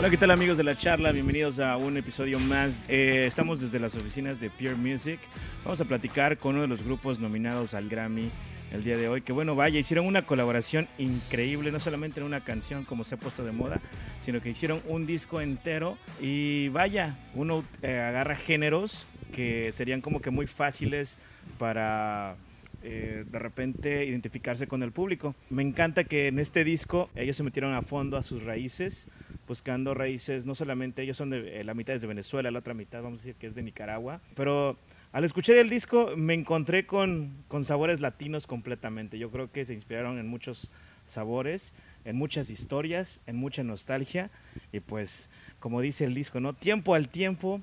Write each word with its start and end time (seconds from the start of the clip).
Hola, 0.00 0.08
¿qué 0.08 0.16
tal 0.16 0.30
amigos 0.30 0.56
de 0.56 0.64
la 0.64 0.78
charla? 0.78 1.12
Bienvenidos 1.12 1.58
a 1.58 1.76
un 1.76 1.98
episodio 1.98 2.40
más. 2.40 2.82
Eh, 2.88 3.26
estamos 3.26 3.60
desde 3.60 3.78
las 3.78 3.94
oficinas 3.96 4.40
de 4.40 4.48
Pure 4.48 4.74
Music. 4.74 5.20
Vamos 5.62 5.78
a 5.82 5.84
platicar 5.84 6.38
con 6.38 6.54
uno 6.54 6.62
de 6.62 6.68
los 6.68 6.82
grupos 6.82 7.20
nominados 7.20 7.74
al 7.74 7.90
Grammy 7.90 8.30
el 8.72 8.82
día 8.82 8.96
de 8.96 9.10
hoy. 9.10 9.20
Que 9.20 9.34
bueno, 9.34 9.56
vaya, 9.56 9.78
hicieron 9.78 10.06
una 10.06 10.24
colaboración 10.24 10.88
increíble, 10.96 11.70
no 11.70 11.80
solamente 11.80 12.20
en 12.20 12.24
una 12.24 12.40
canción 12.40 12.86
como 12.86 13.04
se 13.04 13.16
ha 13.16 13.18
puesto 13.18 13.44
de 13.44 13.52
moda, 13.52 13.78
sino 14.22 14.40
que 14.40 14.48
hicieron 14.48 14.80
un 14.86 15.04
disco 15.04 15.42
entero. 15.42 15.98
Y 16.18 16.70
vaya, 16.70 17.18
uno 17.34 17.62
eh, 17.82 18.00
agarra 18.00 18.36
géneros 18.36 19.06
que 19.34 19.70
serían 19.72 20.00
como 20.00 20.22
que 20.22 20.30
muy 20.30 20.46
fáciles 20.46 21.18
para 21.58 22.36
eh, 22.82 23.24
de 23.30 23.38
repente 23.38 24.06
identificarse 24.06 24.66
con 24.66 24.82
el 24.82 24.92
público. 24.92 25.34
Me 25.50 25.62
encanta 25.62 26.04
que 26.04 26.28
en 26.28 26.38
este 26.38 26.64
disco 26.64 27.10
ellos 27.14 27.36
se 27.36 27.42
metieron 27.42 27.74
a 27.74 27.82
fondo 27.82 28.16
a 28.16 28.22
sus 28.22 28.44
raíces, 28.44 29.08
buscando 29.46 29.94
raíces, 29.94 30.46
no 30.46 30.54
solamente 30.54 31.02
ellos 31.02 31.16
son 31.16 31.30
de, 31.30 31.60
eh, 31.60 31.64
la 31.64 31.74
mitad 31.74 31.94
es 31.94 32.00
de 32.00 32.06
Venezuela, 32.06 32.50
la 32.50 32.60
otra 32.60 32.72
mitad 32.72 33.02
vamos 33.02 33.20
a 33.20 33.22
decir 33.22 33.34
que 33.34 33.48
es 33.48 33.54
de 33.54 33.62
Nicaragua, 33.62 34.20
pero 34.34 34.78
al 35.12 35.24
escuchar 35.24 35.56
el 35.56 35.68
disco 35.68 36.14
me 36.16 36.34
encontré 36.34 36.86
con, 36.86 37.36
con 37.48 37.64
sabores 37.64 38.00
latinos 38.00 38.46
completamente. 38.46 39.18
Yo 39.18 39.30
creo 39.30 39.50
que 39.50 39.64
se 39.64 39.74
inspiraron 39.74 40.18
en 40.18 40.28
muchos 40.28 40.70
sabores, 41.04 41.74
en 42.04 42.16
muchas 42.16 42.48
historias, 42.48 43.20
en 43.26 43.36
mucha 43.36 43.62
nostalgia 43.62 44.30
y 44.72 44.80
pues 44.80 45.28
como 45.58 45.80
dice 45.80 46.04
el 46.04 46.14
disco, 46.14 46.40
¿no? 46.40 46.54
Tiempo 46.54 46.94
al 46.94 47.08
tiempo 47.08 47.60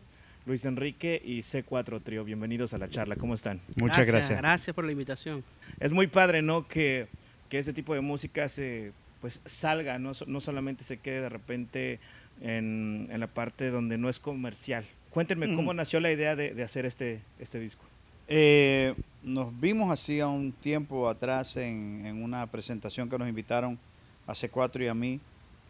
Luis 0.48 0.64
Enrique 0.64 1.22
y 1.26 1.40
C4 1.40 2.02
Trío. 2.02 2.24
Bienvenidos 2.24 2.74
a 2.74 2.78
la 2.78 2.90
charla, 2.90 3.18
¿cómo 3.18 3.36
están? 3.36 3.60
Muchas 3.76 4.08
gracias. 4.08 4.40
Gracias 4.40 4.74
por 4.74 4.86
la 4.86 4.94
invitación. 4.94 5.44
Es 5.78 5.92
muy 5.92 6.08
padre, 6.08 6.42
¿no? 6.42 6.66
Que, 6.70 7.08
que 7.50 7.60
ese 7.60 7.74
tipo 7.74 7.94
de 7.94 8.00
música 8.00 8.48
se, 8.48 8.94
pues, 9.20 9.42
salga, 9.46 10.00
no, 10.00 10.14
no 10.26 10.40
solamente 10.40 10.86
se 10.86 11.00
quede 11.00 11.20
de 11.20 11.28
repente 11.28 12.00
en, 12.42 13.10
en, 13.12 13.20
la 13.20 13.28
parte 13.28 13.72
donde 13.72 13.98
no 13.98 14.08
es 14.08 14.22
comercial. 14.22 14.86
Cuéntenme, 15.10 15.54
¿cómo 15.54 15.74
mm. 15.74 15.76
nació 15.76 16.00
la 16.00 16.14
idea 16.14 16.38
de, 16.38 16.54
de, 16.54 16.64
hacer 16.64 16.86
este, 16.86 17.20
este 17.40 17.60
disco? 17.60 17.84
Eh, 18.30 18.96
nos 19.24 19.60
vimos 19.60 19.92
así 19.92 20.22
a 20.22 20.28
un 20.28 20.54
tiempo 20.54 21.10
atrás 21.10 21.58
en, 21.58 22.06
en 22.06 22.24
una 22.24 22.48
presentación 22.48 23.10
que 23.10 23.18
nos 23.18 23.28
invitaron 23.28 23.78
a 24.26 24.32
C4 24.32 24.86
y 24.86 24.88
a 24.88 24.94
mí 24.94 25.20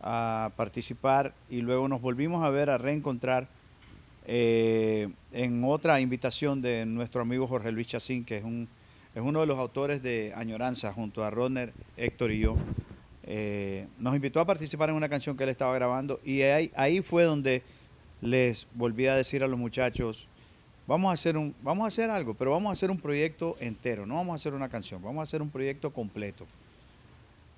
a 0.02 0.52
participar 0.56 1.34
y 1.50 1.62
luego 1.62 1.88
nos 1.88 2.00
volvimos 2.00 2.44
a 2.44 2.52
ver, 2.52 2.70
a 2.70 2.78
reencontrar 2.78 3.57
eh, 4.30 5.08
en 5.32 5.64
otra 5.64 6.02
invitación 6.02 6.62
de 6.62 6.86
nuestro 6.86 7.22
amigo 7.22 7.48
Jorge 7.48 7.72
Luis 7.72 7.88
Chacín, 7.88 8.26
que 8.26 8.38
es, 8.38 8.44
un, 8.44 8.68
es 9.16 9.22
uno 9.22 9.40
de 9.40 9.48
los 9.48 9.58
autores 9.58 10.04
de 10.04 10.34
Añoranza, 10.36 10.92
junto 10.92 11.24
a 11.24 11.30
Rodner, 11.30 11.72
Héctor 11.96 12.34
y 12.34 12.40
yo, 12.40 12.58
eh, 13.24 13.88
nos 13.98 14.14
invitó 14.14 14.42
a 14.42 14.46
participar 14.46 14.90
en 14.90 14.96
una 14.96 15.08
canción 15.08 15.38
que 15.38 15.44
él 15.44 15.50
estaba 15.50 15.74
grabando 15.74 16.20
y 16.26 16.42
ahí, 16.42 16.72
ahí 16.76 17.02
fue 17.02 17.24
donde 17.24 17.64
les 18.22 18.68
volví 18.74 19.08
a 19.08 19.16
decir 19.16 19.44
a 19.44 19.48
los 19.48 19.58
muchachos, 19.58 20.28
vamos 20.88 21.10
a 21.10 21.14
hacer 21.14 21.38
un, 21.38 21.56
vamos 21.62 21.86
a 21.86 21.88
hacer 21.88 22.10
algo, 22.10 22.34
pero 22.34 22.52
vamos 22.52 22.70
a 22.70 22.74
hacer 22.74 22.92
un 22.92 23.00
proyecto 23.00 23.56
entero, 23.62 24.06
no 24.06 24.16
vamos 24.16 24.34
a 24.34 24.36
hacer 24.36 24.54
una 24.54 24.68
canción, 24.68 25.02
vamos 25.02 25.22
a 25.22 25.24
hacer 25.24 25.42
un 25.42 25.50
proyecto 25.50 25.94
completo. 25.94 26.46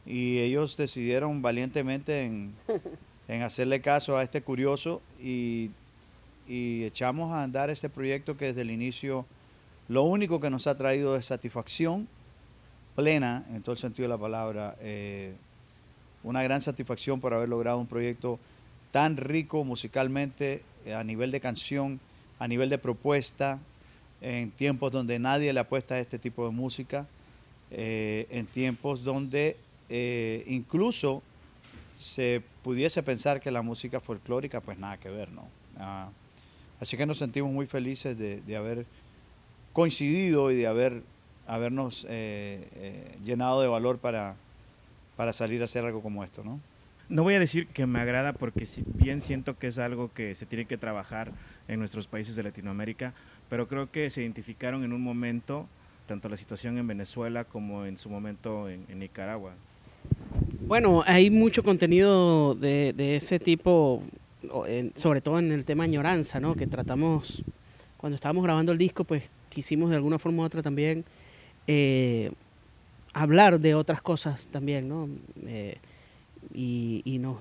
Y 0.06 0.38
ellos 0.38 0.78
decidieron 0.78 1.42
valientemente 1.42 2.23
en, 2.23 2.53
en 3.28 3.42
hacerle 3.42 3.81
caso 3.81 4.17
a 4.17 4.23
este 4.23 4.42
curioso 4.42 5.02
y 5.20 5.72
y 6.50 6.83
echamos 6.83 7.31
a 7.31 7.44
andar 7.44 7.69
este 7.69 7.89
proyecto 7.89 8.36
que 8.36 8.45
desde 8.45 8.61
el 8.61 8.72
inicio 8.72 9.25
lo 9.88 10.03
único 10.03 10.39
que 10.39 10.50
nos 10.50 10.66
ha 10.67 10.75
traído 10.75 11.16
es 11.16 11.28
satisfacción 11.28 12.08
plena, 12.95 13.45
en 13.53 13.61
todo 13.61 13.73
el 13.73 13.78
sentido 13.78 14.09
de 14.09 14.16
la 14.16 14.17
palabra, 14.17 14.75
eh, 14.81 15.33
una 16.23 16.44
gran 16.44 16.61
satisfacción 16.61 17.22
por 17.22 17.33
haber 17.33 17.47
logrado 17.47 17.78
un 17.78 17.88
proyecto 17.88 18.39
tan 18.91 19.16
rico 19.16 19.64
musicalmente, 19.64 20.64
eh, 20.86 20.94
a 20.94 21.03
nivel 21.03 21.31
de 21.31 21.39
canción, 21.39 22.00
a 22.39 22.47
nivel 22.47 22.69
de 22.69 22.78
propuesta, 22.78 23.59
en 24.22 24.52
tiempos 24.52 24.91
donde 24.91 25.17
nadie 25.17 25.53
le 25.53 25.62
apuesta 25.62 25.96
a 25.96 26.00
este 26.00 26.19
tipo 26.19 26.46
de 26.46 26.52
música, 26.52 27.07
eh, 27.72 28.28
en 28.31 28.47
tiempos 28.47 29.03
donde 29.03 29.56
incluso 30.46 31.23
se 31.97 32.44
pudiese 32.63 33.02
pensar 33.02 33.40
que 33.40 33.50
la 33.50 33.62
música 33.62 34.00
folclórica, 34.00 34.62
pues 34.62 34.78
nada 34.78 34.97
que 34.97 35.09
ver, 35.09 35.31
¿no? 35.31 35.47
Ah, 35.79 36.09
Así 36.79 36.97
que 36.97 37.06
nos 37.06 37.17
sentimos 37.17 37.51
muy 37.51 37.67
felices 37.67 38.17
de, 38.17 38.56
haber 38.56 38.85
coincidido 39.73 40.51
y 40.51 40.56
de 40.56 40.67
haber, 40.67 41.03
habernos 41.47 42.06
eh, 42.09 42.67
eh, 42.75 43.17
llenado 43.25 43.62
de 43.62 43.67
valor 43.67 43.97
para, 43.97 44.35
para 45.17 45.34
salir 45.34 45.62
a 45.62 45.66
hacer 45.66 45.84
algo 45.84 46.01
como 46.01 46.23
esto, 46.23 46.44
¿no? 46.44 46.59
No 47.09 47.23
voy 47.23 47.34
a 47.34 47.40
decir 47.40 47.67
que 47.67 47.88
me 47.88 48.00
agrada 48.00 48.34
porque 48.34 48.67
si 48.67 48.84
bien 48.85 49.19
siento 49.19 49.57
que 49.57 49.67
es 49.67 49.79
algo 49.79 50.13
que 50.13 50.35
se 50.35 50.45
tiene 50.45 50.66
que 50.66 50.78
trabajar 50.78 51.31
en 51.67 51.79
nuestros 51.79 52.07
países 52.07 52.35
de 52.35 52.44
Latinoamérica, 52.44 53.13
pero 53.50 53.67
creo 53.67 53.91
que 53.91 54.09
se 54.11 54.22
identificaron 54.22 54.84
en 54.84 54.94
un 54.94 55.01
momento 55.01 55.67
tanto 56.06 56.29
la 56.29 56.38
situación 56.38 56.78
en 56.78 56.88
Venezuela 56.88 57.44
como 57.46 57.85
en 57.85 57.97
su 57.97 58.09
momento 58.09 58.69
en, 58.69 58.85
Nicaragua. 58.97 59.53
Bueno, 60.67 61.03
hay 61.06 61.29
mucho 61.29 61.63
contenido 61.63 62.56
de, 62.56 62.94
de 62.94 63.16
ese 63.16 63.40
tipo 63.40 64.03
sobre 64.95 65.22
todo 65.22 65.39
en 65.39 65.51
el 65.51 65.66
tema 65.66 65.83
añoranza, 65.83 66.39
¿no? 66.39 66.55
que 66.55 66.67
tratamos, 66.67 67.44
cuando 67.97 68.16
estábamos 68.16 68.44
grabando 68.44 68.72
el 68.72 68.77
disco, 68.77 69.03
pues 69.03 69.23
quisimos 69.50 69.89
de 69.89 69.97
alguna 69.97 70.19
forma 70.19 70.44
u 70.44 70.45
otra 70.45 70.61
también 70.61 71.03
eh, 71.67 72.31
hablar 73.13 73.59
de 73.59 73.75
otras 73.75 74.01
cosas 74.01 74.47
también, 74.47 74.89
¿no? 74.89 75.07
Eh, 75.45 75.78
y, 76.53 77.19
nos 77.19 77.38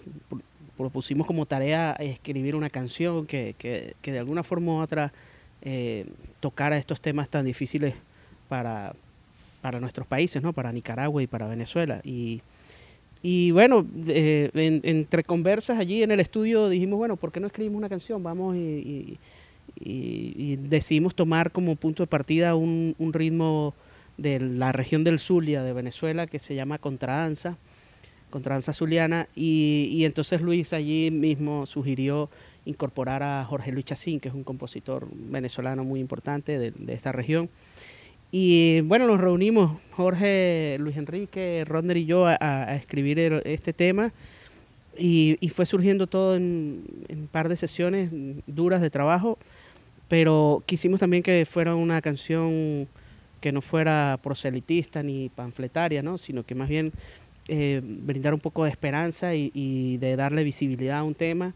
propusimos 0.76 1.26
como 1.26 1.46
tarea 1.46 1.92
escribir 1.92 2.54
una 2.54 2.68
canción 2.68 3.26
que, 3.26 3.54
que, 3.58 4.12
de 4.12 4.18
alguna 4.18 4.42
forma 4.42 4.72
u 4.72 4.80
otra 4.82 5.12
eh, 5.62 6.06
tocara 6.40 6.76
estos 6.76 7.00
temas 7.00 7.28
tan 7.30 7.44
difíciles 7.44 7.94
para, 8.48 8.94
para 9.62 9.80
nuestros 9.80 10.06
países, 10.06 10.42
¿no? 10.42 10.52
Para 10.52 10.72
Nicaragua 10.72 11.22
y 11.22 11.26
para 11.26 11.46
Venezuela. 11.46 12.00
Y, 12.04 12.42
y 13.22 13.50
bueno, 13.50 13.86
eh, 14.06 14.50
entre 14.54 15.24
conversas 15.24 15.78
allí 15.78 16.02
en 16.02 16.10
el 16.10 16.20
estudio 16.20 16.68
dijimos, 16.68 16.98
bueno, 16.98 17.16
¿por 17.16 17.32
qué 17.32 17.40
no 17.40 17.48
escribimos 17.48 17.78
una 17.78 17.88
canción? 17.88 18.22
Vamos 18.22 18.56
y, 18.56 19.18
decidimos 19.80 21.14
tomar 21.14 21.52
como 21.52 21.76
punto 21.76 22.02
de 22.02 22.06
partida 22.06 22.54
un, 22.54 22.94
ritmo 23.12 23.74
de 24.16 24.40
la 24.40 24.72
región 24.72 25.04
del 25.04 25.18
Zulia 25.18 25.62
de 25.62 25.72
Venezuela 25.72 26.26
que 26.26 26.38
se 26.38 26.54
llama 26.54 26.78
contradanza, 26.78 27.56
contradanza 28.30 28.72
zuliana, 28.72 29.28
y, 29.34 30.04
entonces 30.04 30.40
Luis 30.40 30.72
allí 30.72 31.10
mismo 31.10 31.66
sugirió 31.66 32.30
incorporar 32.64 33.22
a 33.22 33.44
Jorge 33.44 33.72
Luis 33.72 33.84
Chacín, 33.84 34.20
que 34.20 34.28
es 34.28 34.34
un 34.34 34.44
compositor 34.44 35.08
venezolano 35.12 35.84
muy 35.84 36.00
importante 36.00 36.58
de, 36.58 36.70
de 36.72 36.92
esta 36.92 37.12
región. 37.12 37.48
Y 38.30 38.82
bueno, 38.82 39.06
nos 39.06 39.20
reunimos 39.20 39.80
Jorge, 39.92 40.76
Luis 40.80 40.96
Enrique, 40.96 41.64
Rodner 41.66 41.96
y 41.96 42.04
yo 42.04 42.26
a, 42.26 42.76
escribir 42.76 43.42
este 43.44 43.72
tema 43.72 44.12
y, 44.98 45.36
fue 45.54 45.64
surgiendo 45.64 46.06
todo 46.06 46.36
en, 46.36 46.84
un 47.08 47.28
par 47.30 47.48
de 47.48 47.56
sesiones 47.56 48.10
duras 48.46 48.82
de 48.82 48.90
trabajo, 48.90 49.38
pero 50.08 50.62
quisimos 50.66 51.00
también 51.00 51.22
que 51.22 51.46
fuera 51.46 51.74
una 51.74 52.02
canción 52.02 52.88
que 53.40 53.52
no 53.52 53.60
fuera 53.62 54.18
proselitista 54.22 55.02
ni 55.02 55.30
panfletaria, 55.30 56.02
¿no? 56.02 56.18
sino 56.18 56.44
que 56.44 56.54
más 56.54 56.68
bien 56.68 56.92
eh, 57.46 57.80
brindar 57.82 58.34
un 58.34 58.40
poco 58.40 58.64
de 58.64 58.70
esperanza 58.70 59.34
y, 59.34 59.96
de 59.98 60.16
darle 60.16 60.44
visibilidad 60.44 60.98
a 60.98 61.02
un 61.02 61.14
tema 61.14 61.54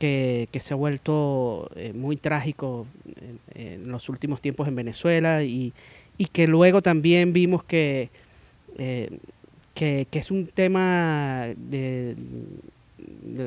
que, 0.00 0.48
se 0.58 0.72
ha 0.72 0.76
vuelto 0.76 1.70
eh, 1.76 1.92
muy 1.92 2.16
trágico 2.16 2.86
en, 3.54 3.90
los 3.90 4.08
últimos 4.08 4.40
tiempos 4.40 4.66
en 4.66 4.74
Venezuela 4.74 5.44
y, 5.44 5.72
que 6.32 6.46
luego 6.46 6.82
también 6.82 7.32
vimos 7.32 7.64
que, 7.64 8.10
eh, 8.76 9.18
que, 9.74 10.06
es 10.10 10.30
un 10.30 10.46
tema 10.46 11.48
de, 11.56 12.16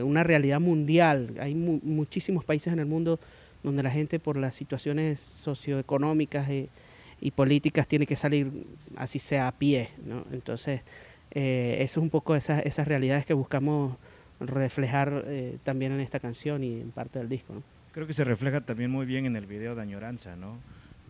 una 0.04 0.24
realidad 0.24 0.60
mundial. 0.60 1.36
Hay 1.40 1.56
muchísimos 1.56 2.46
países 2.46 2.72
en 2.72 2.80
el 2.80 2.86
mundo 2.86 3.20
donde 3.64 3.82
la 3.82 3.92
gente 3.92 4.20
por 4.20 4.38
las 4.38 4.56
situaciones 4.56 5.20
socioeconómicas 5.20 6.50
y, 6.50 6.70
y 7.20 7.32
políticas 7.32 7.88
tiene 7.88 8.06
que 8.06 8.16
salir 8.16 8.52
así 8.96 9.18
sea 9.18 9.48
a 9.48 9.52
pie. 9.54 9.90
¿no? 10.06 10.26
Entonces, 10.32 10.82
eh, 11.32 11.78
eso 11.80 12.00
es 12.00 12.04
un 12.04 12.10
poco 12.12 12.36
esas, 12.36 12.64
esas 12.66 12.88
realidades 12.88 13.26
que 13.26 13.34
buscamos 13.34 13.98
reflejar 14.40 15.24
eh, 15.28 15.58
también 15.64 15.92
en 15.92 16.00
esta 16.00 16.20
canción 16.20 16.64
y 16.64 16.82
en 16.82 16.92
parte 16.92 17.20
del 17.20 17.30
disco. 17.30 17.54
¿no? 17.54 17.64
Creo 17.92 18.08
que 18.08 18.14
se 18.14 18.24
refleja 18.24 18.62
también 18.62 18.92
muy 18.92 19.06
bien 19.06 19.26
en 19.26 19.36
el 19.36 19.46
video 19.46 19.76
de 19.76 19.82
Añoranza, 19.82 20.36
¿no? 20.36 20.58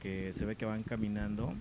que 0.02 0.34
se 0.34 0.46
ve 0.46 0.56
que 0.56 0.66
van 0.66 0.84
caminando, 0.84 1.54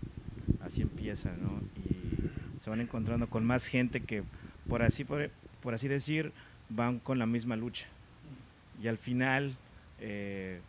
así 0.60 0.82
empieza, 0.82 1.30
¿no? 1.40 1.60
y 1.76 2.60
se 2.60 2.70
van 2.70 2.80
encontrando 2.80 3.28
con 3.28 3.44
más 3.44 3.66
gente 3.66 4.00
que, 4.00 4.24
por 4.68 4.82
así, 4.82 5.04
por, 5.04 5.30
por 5.60 5.74
así 5.74 5.88
decir, 5.88 6.32
van 6.68 6.98
con 6.98 7.18
la 7.18 7.26
misma 7.26 7.56
lucha. 7.56 7.86
Y 8.82 8.88
al 8.88 8.98
final, 8.98 9.54
eh, 10.00 10.60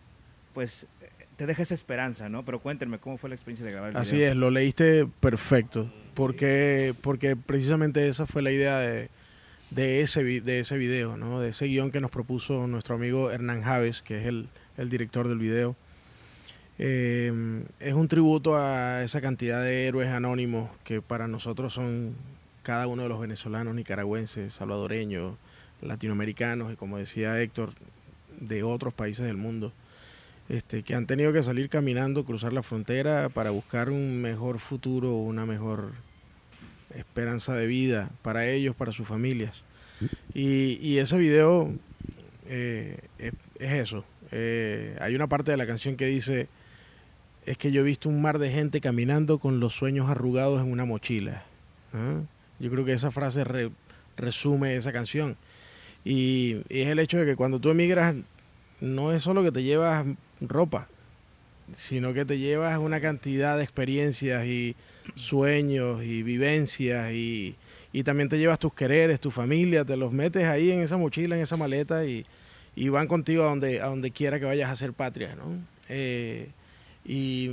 pues 0.54 0.88
te 1.36 1.46
deja 1.46 1.64
esa 1.64 1.74
esperanza, 1.74 2.30
¿no? 2.30 2.46
Pero 2.46 2.60
cuéntenme, 2.60 3.00
¿cómo 3.00 3.18
fue 3.18 3.30
la 3.30 3.36
experiencia 3.36 3.66
de 3.66 3.72
grabar 3.72 3.92
el 3.92 3.98
Así 3.98 4.22
es, 4.22 4.36
lo 4.36 4.52
leíste 4.52 5.08
perfecto, 5.20 5.92
porque, 6.14 6.94
porque 7.02 7.36
precisamente 7.36 8.08
esa 8.08 8.28
fue 8.28 8.42
la 8.42 8.52
idea 8.52 8.78
de 8.78 9.10
de 9.74 10.02
ese, 10.02 10.24
de 10.24 10.60
ese 10.60 10.78
video, 10.78 11.18
¿no? 11.18 11.40
de 11.40 11.50
ese 11.50 11.66
guion 11.66 11.92
que 11.92 12.02
nos 12.02 12.12
propuso 12.12 12.68
nuestro 12.68 12.96
amigo 12.96 13.32
Hernán 13.32 13.64
Javes, 13.64 14.02
que 14.02 14.20
es 14.20 14.26
el, 14.26 14.50
el 14.78 14.90
director 14.90 15.28
del 15.28 15.40
video. 15.40 15.76
Eh, 16.80 17.64
es 17.80 17.94
un 17.94 18.08
tributo 18.08 18.58
a 18.58 19.04
esa 19.04 19.22
cantidad 19.22 19.62
de 19.62 19.88
héroes 19.88 20.10
anónimos 20.10 20.70
que 20.84 21.02
para 21.02 21.28
nosotros 21.28 21.74
son 21.74 22.16
cada 22.64 22.88
uno 22.88 23.04
de 23.04 23.10
los 23.10 23.20
venezolanos, 23.20 23.76
nicaragüenses, 23.76 24.54
salvadoreños, 24.54 25.36
latinoamericanos 25.82 26.74
y 26.74 26.76
como 26.76 26.98
decía 26.98 27.40
Héctor, 27.42 27.72
de 28.40 28.64
otros 28.64 28.94
países 28.94 29.26
del 29.26 29.38
mundo, 29.38 29.72
este, 30.50 30.84
que 30.84 30.96
han 30.96 31.06
tenido 31.06 31.34
que 31.34 31.44
salir 31.44 31.70
caminando, 31.70 32.26
cruzar 32.26 32.54
la 32.54 32.64
frontera 32.64 33.30
para 33.30 33.52
buscar 33.52 33.90
un 33.90 34.22
mejor 34.22 34.60
futuro, 34.60 35.16
una 35.16 35.46
mejor 35.46 35.92
esperanza 36.96 37.56
de 37.56 37.68
vida 37.68 38.12
para 38.22 38.48
ellos, 38.48 38.76
para 38.76 38.92
sus 38.92 39.08
familias. 39.08 39.64
Y, 40.34 40.98
ese 40.98 41.18
video 41.18 41.72
eh, 42.48 42.98
es, 43.18 43.34
eso. 43.60 44.04
Eh, 44.32 44.98
hay 45.00 45.16
una 45.16 45.28
parte 45.28 45.52
de 45.52 45.58
la 45.58 45.68
canción 45.68 45.96
que 45.96 46.08
dice, 46.08 46.48
es 47.46 47.58
que 47.58 47.72
yo 47.72 47.82
he 47.82 47.84
visto 47.84 48.10
un 48.10 48.22
mar 48.22 48.40
de 48.40 48.52
gente 48.52 48.82
caminando 48.82 49.38
con 49.38 49.60
los 49.60 49.74
sueños 49.74 50.10
arrugados 50.10 50.62
en 50.62 50.72
una 50.72 50.86
mochila. 50.86 51.44
¿ah? 51.94 52.22
Yo 52.60 52.70
creo 52.72 52.86
que 52.86 52.94
esa 52.94 53.12
frase 53.12 53.44
resume 54.18 54.76
esa 54.76 54.92
canción. 54.92 55.38
Y, 56.06 56.62
es 56.70 56.88
el 56.88 57.00
hecho 57.00 57.18
de 57.18 57.26
que 57.26 57.36
cuando 57.36 57.60
tú 57.60 57.70
emigras, 57.70 58.16
no 58.82 59.14
es 59.14 59.24
solo 59.24 59.44
que 59.44 59.52
te 59.52 59.64
llevas 59.64 60.06
ropa, 60.42 60.88
sino 61.76 62.14
que 62.14 62.26
te 62.26 62.40
llevas 62.40 62.78
una 62.78 63.00
cantidad 63.00 63.58
de 63.58 63.64
experiencias 63.64 64.46
y 64.46 64.76
sueños 65.16 66.04
y 66.04 66.24
vivencias 66.24 67.12
y, 67.12 67.56
también 68.04 68.28
te 68.28 68.40
llevas 68.40 68.58
tus 68.58 68.74
quereres, 68.74 69.22
tu 69.22 69.30
familia, 69.30 69.86
te 69.86 69.96
los 69.96 70.12
metes 70.12 70.46
ahí 70.46 70.72
en 70.72 70.82
esa 70.82 70.98
mochila, 70.98 71.36
en 71.36 71.44
esa 71.44 71.58
maleta 71.58 72.06
y, 72.06 72.26
van 72.90 73.08
contigo 73.08 73.44
a 73.44 73.48
donde, 73.48 73.82
a 73.82 73.86
donde 73.86 74.12
quiera 74.12 74.40
que 74.40 74.46
vayas 74.46 74.70
a 74.70 74.76
ser 74.76 74.94
patria, 74.94 75.36
¿no? 75.36 75.60
Eh, 75.90 76.50
y 77.06 77.50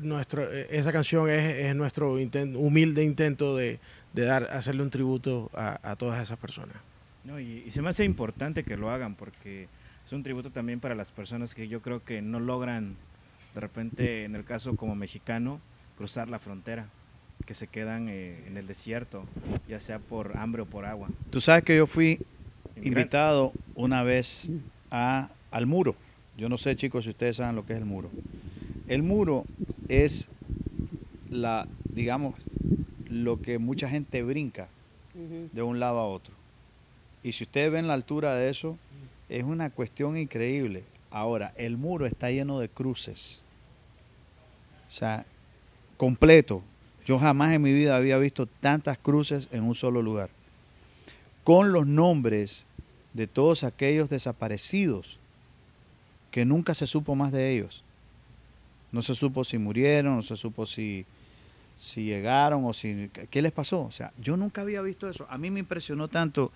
nuestro, 0.00 0.50
esa 0.50 0.92
canción 0.92 1.28
es, 1.30 1.74
nuestro 1.74 2.12
humilde 2.12 3.04
intento 3.04 3.56
de, 3.56 3.80
dar, 4.14 4.44
hacerle 4.52 4.82
un 4.82 4.90
tributo 4.90 5.50
a, 5.54 5.96
todas 5.96 6.22
esas 6.22 6.38
personas. 6.38 6.76
No, 7.24 7.38
y, 7.38 7.70
se 7.70 7.82
me 7.82 7.90
hace 7.90 8.04
importante 8.04 8.64
que 8.64 8.76
lo 8.76 8.90
hagan 8.90 9.14
porque 9.14 9.68
es 10.04 10.12
un 10.12 10.22
tributo 10.22 10.50
también 10.50 10.80
para 10.80 10.94
las 10.94 11.12
personas 11.12 11.54
que 11.54 11.68
yo 11.68 11.82
creo 11.82 12.04
que 12.04 12.22
no 12.22 12.40
logran, 12.40 12.96
de 13.54 13.60
repente, 13.60 14.24
en 14.24 14.34
el 14.34 14.44
caso 14.44 14.74
como 14.76 14.94
mexicano, 14.94 15.60
cruzar 16.02 16.28
la 16.28 16.40
frontera, 16.40 16.88
que 17.46 17.54
se 17.54 17.68
quedan 17.68 18.08
eh, 18.08 18.42
en 18.48 18.56
el 18.56 18.66
desierto, 18.66 19.24
ya 19.68 19.78
sea 19.78 20.00
por 20.00 20.36
hambre 20.36 20.62
o 20.62 20.66
por 20.66 20.84
agua. 20.84 21.08
Tú 21.30 21.40
sabes 21.40 21.62
que 21.62 21.76
yo 21.76 21.86
fui 21.86 22.18
invitado 22.82 23.52
una 23.76 24.02
vez 24.02 24.50
a, 24.90 25.28
al 25.52 25.66
muro. 25.66 25.94
Yo 26.36 26.48
no 26.48 26.58
sé, 26.58 26.74
chicos, 26.74 27.04
si 27.04 27.10
ustedes 27.10 27.36
saben 27.36 27.54
lo 27.54 27.64
que 27.64 27.74
es 27.74 27.78
el 27.78 27.84
muro. 27.84 28.10
El 28.88 29.04
muro 29.04 29.44
es 29.86 30.28
la, 31.30 31.68
digamos, 31.84 32.34
lo 33.08 33.40
que 33.40 33.58
mucha 33.58 33.88
gente 33.88 34.24
brinca 34.24 34.66
de 35.14 35.62
un 35.62 35.78
lado 35.78 36.00
a 36.00 36.08
otro. 36.08 36.34
Y 37.22 37.30
si 37.30 37.44
ustedes 37.44 37.70
ven 37.70 37.86
la 37.86 37.94
altura 37.94 38.34
de 38.34 38.50
eso, 38.50 38.76
es 39.28 39.44
una 39.44 39.70
cuestión 39.70 40.16
increíble. 40.16 40.82
Ahora, 41.12 41.52
el 41.56 41.76
muro 41.76 42.06
está 42.06 42.32
lleno 42.32 42.58
de 42.58 42.68
cruces. 42.68 43.40
O 44.90 44.92
sea, 44.92 45.24
completo. 46.02 46.64
Yo 47.06 47.20
jamás 47.20 47.54
en 47.54 47.62
mi 47.62 47.72
vida 47.72 47.94
había 47.94 48.18
visto 48.18 48.46
tantas 48.46 48.98
cruces 48.98 49.46
en 49.52 49.62
un 49.62 49.76
solo 49.76 50.02
lugar. 50.02 50.30
Con 51.44 51.70
los 51.70 51.86
nombres 51.86 52.66
de 53.12 53.28
todos 53.28 53.62
aquellos 53.62 54.10
desaparecidos 54.10 55.16
que 56.32 56.44
nunca 56.44 56.74
se 56.74 56.88
supo 56.88 57.14
más 57.14 57.30
de 57.30 57.52
ellos. 57.52 57.84
No 58.90 59.02
se 59.02 59.14
supo 59.14 59.44
si 59.44 59.58
murieron, 59.58 60.16
no 60.16 60.22
se 60.22 60.34
supo 60.34 60.66
si, 60.66 61.06
si 61.80 62.02
llegaron 62.02 62.64
o 62.64 62.72
si... 62.72 63.08
¿Qué 63.30 63.40
les 63.40 63.52
pasó? 63.52 63.82
O 63.82 63.92
sea, 63.92 64.12
yo 64.20 64.36
nunca 64.36 64.62
había 64.62 64.82
visto 64.82 65.08
eso. 65.08 65.24
A 65.30 65.38
mí 65.38 65.52
me 65.52 65.60
impresionó 65.60 66.08
tanto 66.08 66.50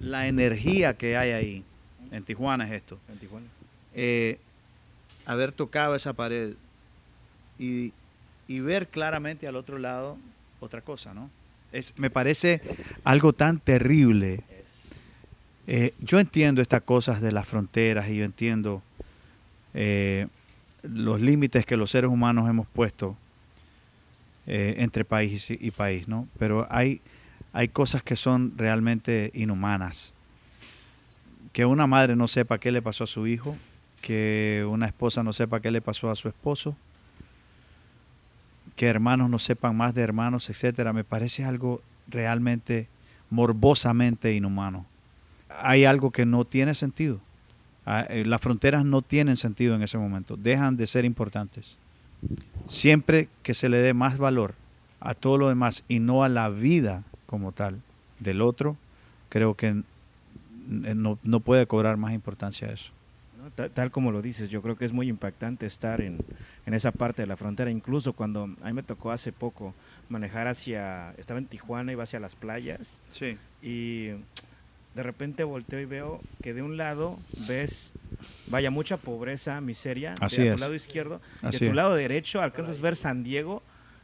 la 0.00 0.26
energía 0.26 0.96
que 0.96 1.16
hay 1.16 1.30
ahí. 1.30 1.64
En 2.10 2.24
Tijuana 2.24 2.66
es 2.66 2.72
esto. 2.72 2.98
En 3.08 3.18
Tijuana. 3.20 3.46
Eh, 3.94 4.40
haber 5.26 5.52
tocado 5.52 5.94
esa 5.94 6.12
pared 6.12 6.54
y, 7.56 7.92
ver 8.60 8.88
claramente 8.88 9.46
al 9.46 9.56
otro 9.56 9.78
lado 9.78 10.16
otra 10.60 10.80
cosa, 10.80 11.14
¿no? 11.14 11.30
Es, 11.70 11.94
me 11.98 12.10
parece 12.10 12.62
algo 13.04 13.32
tan 13.32 13.60
terrible. 13.60 14.42
Eh, 15.66 15.92
yo 16.00 16.18
entiendo 16.18 16.62
estas 16.62 16.82
cosas 16.82 17.20
de 17.20 17.30
las 17.30 17.46
fronteras 17.46 18.08
y 18.08 18.16
yo 18.16 18.24
entiendo 18.24 18.82
eh, 19.74 20.26
los 20.82 21.20
límites 21.20 21.66
que 21.66 21.76
los 21.76 21.90
seres 21.90 22.10
humanos 22.10 22.48
hemos 22.48 22.66
puesto 22.66 23.16
eh, 24.46 24.76
entre 24.78 25.04
país 25.04 25.50
y, 25.50 25.70
país, 25.70 26.08
¿no? 26.08 26.26
Pero 26.38 26.66
hay, 26.70 27.02
hay 27.52 27.68
cosas 27.68 28.02
que 28.02 28.16
son 28.16 28.54
realmente 28.56 29.30
inhumanas. 29.34 30.14
Que 31.52 31.66
una 31.66 31.86
madre 31.86 32.16
no 32.16 32.28
sepa 32.28 32.58
qué 32.58 32.72
le 32.72 32.80
pasó 32.80 33.04
a 33.04 33.06
su 33.06 33.26
hijo, 33.26 33.54
que 34.00 34.66
una 34.66 34.86
esposa 34.86 35.22
no 35.22 35.34
sepa 35.34 35.60
qué 35.60 35.70
le 35.70 35.82
pasó 35.82 36.10
a 36.10 36.16
su 36.16 36.28
esposo, 36.28 36.74
que 38.78 38.86
hermanos 38.86 39.28
no 39.28 39.40
sepan 39.40 39.76
más 39.76 39.92
de 39.92 40.02
hermanos, 40.02 40.48
etcétera, 40.50 40.92
me 40.92 41.02
parece 41.02 41.44
algo 41.44 41.82
realmente 42.06 42.86
morbosamente 43.28 44.32
inhumano. 44.32 44.86
Hay 45.48 45.84
algo 45.84 46.12
que 46.12 46.24
no 46.24 46.44
tiene 46.44 46.74
sentido. 46.74 47.18
Ah, 47.84 48.06
eh, 48.08 48.24
las 48.24 48.40
fronteras 48.40 48.84
no 48.84 49.02
tienen 49.02 49.36
sentido 49.36 49.74
en 49.74 49.82
ese 49.82 49.98
momento, 49.98 50.36
dejan 50.36 50.76
de 50.76 50.86
ser 50.86 51.04
importantes. 51.04 51.76
Siempre 52.68 53.28
que 53.42 53.52
se 53.52 53.68
le 53.68 53.78
dé 53.78 53.94
más 53.94 54.16
valor 54.16 54.54
a 55.00 55.14
todo 55.14 55.38
lo 55.38 55.48
demás 55.48 55.82
y 55.88 55.98
no 55.98 56.22
a 56.22 56.28
la 56.28 56.48
vida 56.48 57.02
como 57.26 57.50
tal 57.50 57.80
del 58.20 58.40
otro, 58.40 58.76
creo 59.28 59.56
que 59.56 59.66
eh, 59.66 60.94
no, 60.94 61.40
puede 61.40 61.66
cobrar 61.66 61.96
más 61.96 62.12
importancia 62.12 62.70
eso. 62.70 62.92
Tal, 63.54 63.90
como 63.90 64.12
lo 64.12 64.22
dices, 64.22 64.48
yo 64.48 64.62
creo 64.62 64.76
que 64.76 64.84
es 64.84 64.92
muy 64.92 65.08
impactante 65.08 65.66
estar 65.66 66.00
en, 66.00 66.18
en, 66.66 66.74
esa 66.74 66.92
parte 66.92 67.22
de 67.22 67.26
la 67.26 67.36
frontera. 67.36 67.70
Incluso 67.70 68.12
cuando 68.12 68.44
a 68.62 68.66
mí 68.66 68.72
me 68.72 68.82
tocó 68.82 69.10
hace 69.10 69.32
poco 69.32 69.74
manejar 70.08 70.46
hacia, 70.46 71.12
estaba 71.18 71.38
en 71.38 71.46
Tijuana, 71.46 71.92
iba 71.92 72.04
hacia 72.04 72.20
las 72.20 72.34
playas. 72.34 73.00
Sí. 73.12 73.36
Y 73.62 74.10
de 74.98 75.02
repente 75.04 75.44
volteo 75.44 75.80
y 75.80 75.84
veo 75.84 76.20
que 76.42 76.54
de 76.54 76.62
un 76.62 76.76
lado 76.76 77.18
ves, 77.46 77.92
vaya, 78.48 78.70
mucha 78.70 78.96
pobreza, 78.96 79.60
miseria, 79.60 80.14
de, 80.14 80.48
a 80.50 80.52
tu 80.52 80.58
lado 80.58 80.74
izquierdo, 80.74 81.20
y 81.42 81.46
a 81.46 81.50
tu 81.58 81.72
lado 81.72 81.94
derecho 81.94 82.40
alcanzas 82.40 82.78
a 82.78 82.82
ver 82.82 82.96
San 82.96 83.22
Diego 83.22 83.62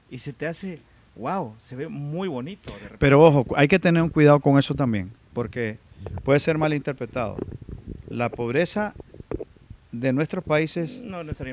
y 0.08 0.18
se 0.18 0.32
te 0.32 0.46
hace, 0.46 0.78
wow, 1.16 1.54
se 1.58 1.74
ve 1.74 1.88
muy 1.88 2.28
bonito. 2.28 2.72
Pero 3.00 3.22
ojo, 3.22 3.44
hay 3.56 3.66
que 3.66 3.80
tener 3.80 4.02
un 4.02 4.08
cuidado 4.08 4.38
con 4.38 4.56
eso 4.56 4.74
también, 4.74 5.10
porque 5.32 5.78
puede 6.22 6.38
ser 6.38 6.58
mal 6.58 6.72
interpretado. 6.72 7.36
La 8.08 8.28
pobreza 8.28 8.94
de 10.00 10.12
nuestros 10.12 10.42
países 10.42 11.02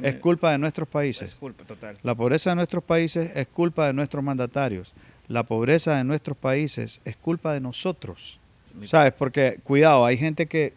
es 0.03 0.15
culpa 0.15 0.51
de 0.51 0.57
nuestros 0.57 0.87
países. 0.87 1.29
Es 1.29 1.35
culpa 1.35 1.63
total. 1.63 1.97
La 2.03 2.15
pobreza 2.15 2.49
de 2.49 2.55
nuestros 2.55 2.83
países 2.83 3.31
es 3.35 3.47
culpa 3.47 3.87
de 3.87 3.93
nuestros 3.93 4.23
mandatarios. 4.23 4.93
La 5.27 5.43
pobreza 5.43 5.95
de 5.95 6.03
nuestros 6.03 6.35
países 6.37 7.01
es 7.05 7.15
culpa 7.15 7.53
de 7.53 7.59
nosotros. 7.59 8.39
¿Sabes? 8.85 9.13
Porque, 9.13 9.59
cuidado, 9.63 10.05
hay 10.05 10.17
gente 10.17 10.47
que, 10.47 10.73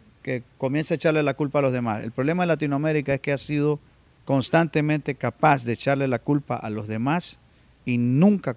comienza 0.58 0.94
a 0.94 0.96
echarle 0.96 1.22
la 1.22 1.34
culpa 1.34 1.58
a 1.58 1.62
los 1.62 1.72
demás. 1.72 2.02
El 2.02 2.12
problema 2.12 2.44
de 2.44 2.48
Latinoamérica 2.48 3.14
es 3.14 3.20
que 3.20 3.32
ha 3.32 3.38
sido 3.38 3.78
constantemente 4.24 5.14
capaz 5.14 5.64
de 5.64 5.74
echarle 5.74 6.08
la 6.08 6.18
culpa 6.18 6.56
a 6.56 6.70
los 6.70 6.88
demás 6.88 7.38
y 7.84 7.98
nunca 7.98 8.56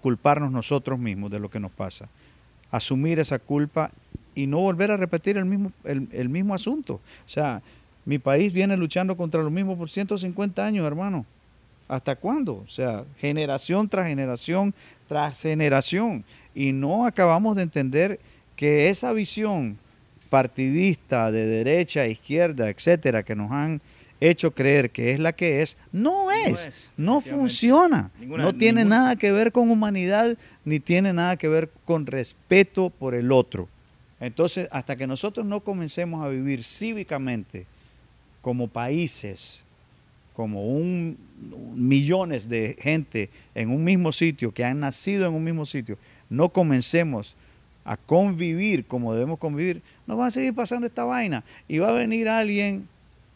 culparnos 0.00 0.52
nosotros 0.52 0.98
mismos 0.98 1.30
de 1.30 1.40
lo 1.40 1.50
que 1.50 1.58
nos 1.58 1.72
pasa. 1.72 2.08
Asumir 2.70 3.18
esa 3.18 3.40
culpa 3.40 3.90
y 4.34 4.46
no 4.46 4.60
volver 4.60 4.92
a 4.92 4.96
repetir 4.96 5.36
el 5.36 5.44
mismo, 5.44 5.72
el, 5.82 6.28
mismo 6.28 6.54
asunto. 6.54 6.94
O 6.94 7.28
sea, 7.28 7.60
mi 8.08 8.18
país 8.18 8.54
viene 8.54 8.74
luchando 8.74 9.18
contra 9.18 9.42
lo 9.42 9.50
mismo 9.50 9.76
por 9.76 9.90
150 9.90 10.64
años, 10.64 10.86
hermano. 10.86 11.26
¿Hasta 11.88 12.16
cuándo? 12.16 12.64
O 12.66 12.68
sea, 12.70 13.04
generación 13.20 13.86
tras 13.86 14.08
generación 14.08 14.74
tras 15.06 15.42
generación. 15.42 16.24
Y 16.54 16.72
no 16.72 17.04
acabamos 17.04 17.54
de 17.54 17.64
entender 17.64 18.18
que 18.56 18.88
esa 18.88 19.12
visión 19.12 19.76
partidista 20.30 21.30
de 21.30 21.44
derecha, 21.44 22.06
izquierda, 22.06 22.70
etcétera, 22.70 23.22
que 23.22 23.36
nos 23.36 23.50
han 23.52 23.78
hecho 24.20 24.52
creer 24.52 24.88
que 24.88 25.12
es 25.12 25.20
la 25.20 25.34
que 25.34 25.60
es, 25.60 25.76
no 25.92 26.30
es, 26.30 26.94
no, 26.96 27.20
funciona, 27.20 28.10
no 28.22 28.54
tiene 28.54 28.86
nada 28.86 29.16
que 29.16 29.32
ver 29.32 29.52
con 29.52 29.70
humanidad, 29.70 30.34
ni 30.64 30.80
tiene 30.80 31.12
nada 31.12 31.36
que 31.36 31.48
ver 31.48 31.70
con 31.84 32.06
respeto 32.06 32.88
por 32.88 33.14
el 33.14 33.32
otro. 33.32 33.68
Entonces, 34.18 34.66
hasta 34.72 34.96
que 34.96 35.06
nosotros 35.06 35.44
no 35.44 35.60
comencemos 35.60 36.24
a 36.24 36.30
vivir 36.30 36.64
cívicamente 36.64 37.66
como 38.40 38.68
países, 38.68 39.62
como 40.34 40.66
un, 40.66 41.16
millones 41.74 42.48
de 42.48 42.76
gente 42.80 43.30
en 43.54 43.70
un 43.70 43.84
mismo 43.84 44.12
sitio, 44.12 44.52
que 44.52 44.64
han 44.64 44.80
nacido 44.80 45.26
en 45.26 45.34
un 45.34 45.44
mismo 45.44 45.64
sitio, 45.64 45.98
no 46.30 46.50
comencemos 46.50 47.34
a 47.84 47.96
convivir 47.96 48.84
como 48.84 49.14
debemos 49.14 49.38
convivir, 49.38 49.80
nos 50.06 50.18
va 50.18 50.26
a 50.26 50.30
seguir 50.30 50.54
pasando 50.54 50.86
esta 50.86 51.04
vaina. 51.04 51.42
Y 51.66 51.78
va 51.78 51.88
a 51.88 51.92
venir 51.92 52.28
alguien 52.28 52.86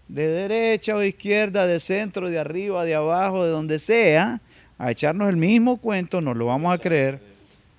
de 0.09 0.27
derecha 0.27 0.95
o 0.95 0.99
de 0.99 1.09
izquierda, 1.09 1.67
de 1.67 1.81
centro, 1.81 2.29
de 2.29 2.39
arriba, 2.39 2.85
de 2.85 2.95
abajo, 2.95 3.45
de 3.45 3.51
donde 3.51 3.79
sea, 3.79 4.41
a 4.79 4.91
echarnos 4.91 5.29
el 5.29 5.37
mismo 5.37 5.79
cuento, 5.79 6.21
nos 6.21 6.37
lo 6.37 6.47
vamos 6.47 6.75
a 6.75 6.79
creer. 6.79 7.21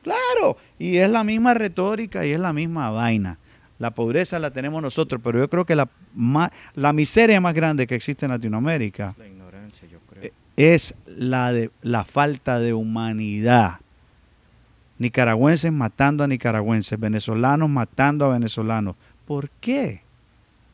Claro, 0.02 0.58
y 0.80 0.98
es 0.98 1.10
la 1.10 1.24
misma 1.24 1.54
retórica 1.54 2.26
y 2.26 2.32
es 2.32 2.40
la 2.40 2.54
misma 2.54 2.90
vaina. 2.92 3.38
La 3.80 3.92
pobreza 3.92 4.40
la 4.40 4.52
tenemos 4.52 4.82
nosotros, 4.82 5.20
pero 5.24 5.40
yo 5.40 5.50
creo 5.50 5.66
que 5.66 5.76
la, 5.76 5.90
la 6.76 6.94
miseria 6.94 7.42
más 7.42 7.54
grande 7.54 7.88
que 7.88 7.96
existe 7.96 8.26
en 8.26 8.32
Latinoamérica 8.32 9.14
la 9.18 9.28
ignorancia, 9.28 9.88
yo 9.92 10.00
creo. 10.10 10.32
es 10.56 10.96
la, 11.08 11.52
de, 11.52 11.72
la 11.82 12.06
falta 12.06 12.60
de 12.60 12.74
humanidad. 12.74 13.80
Nicaragüenses 15.00 15.72
matando 15.72 16.24
a 16.24 16.28
nicaragüenses, 16.28 17.00
venezolanos 17.00 17.70
matando 17.70 18.26
a 18.26 18.30
venezolanos. 18.34 18.96
¿Por 19.26 19.50
qué? 19.50 20.02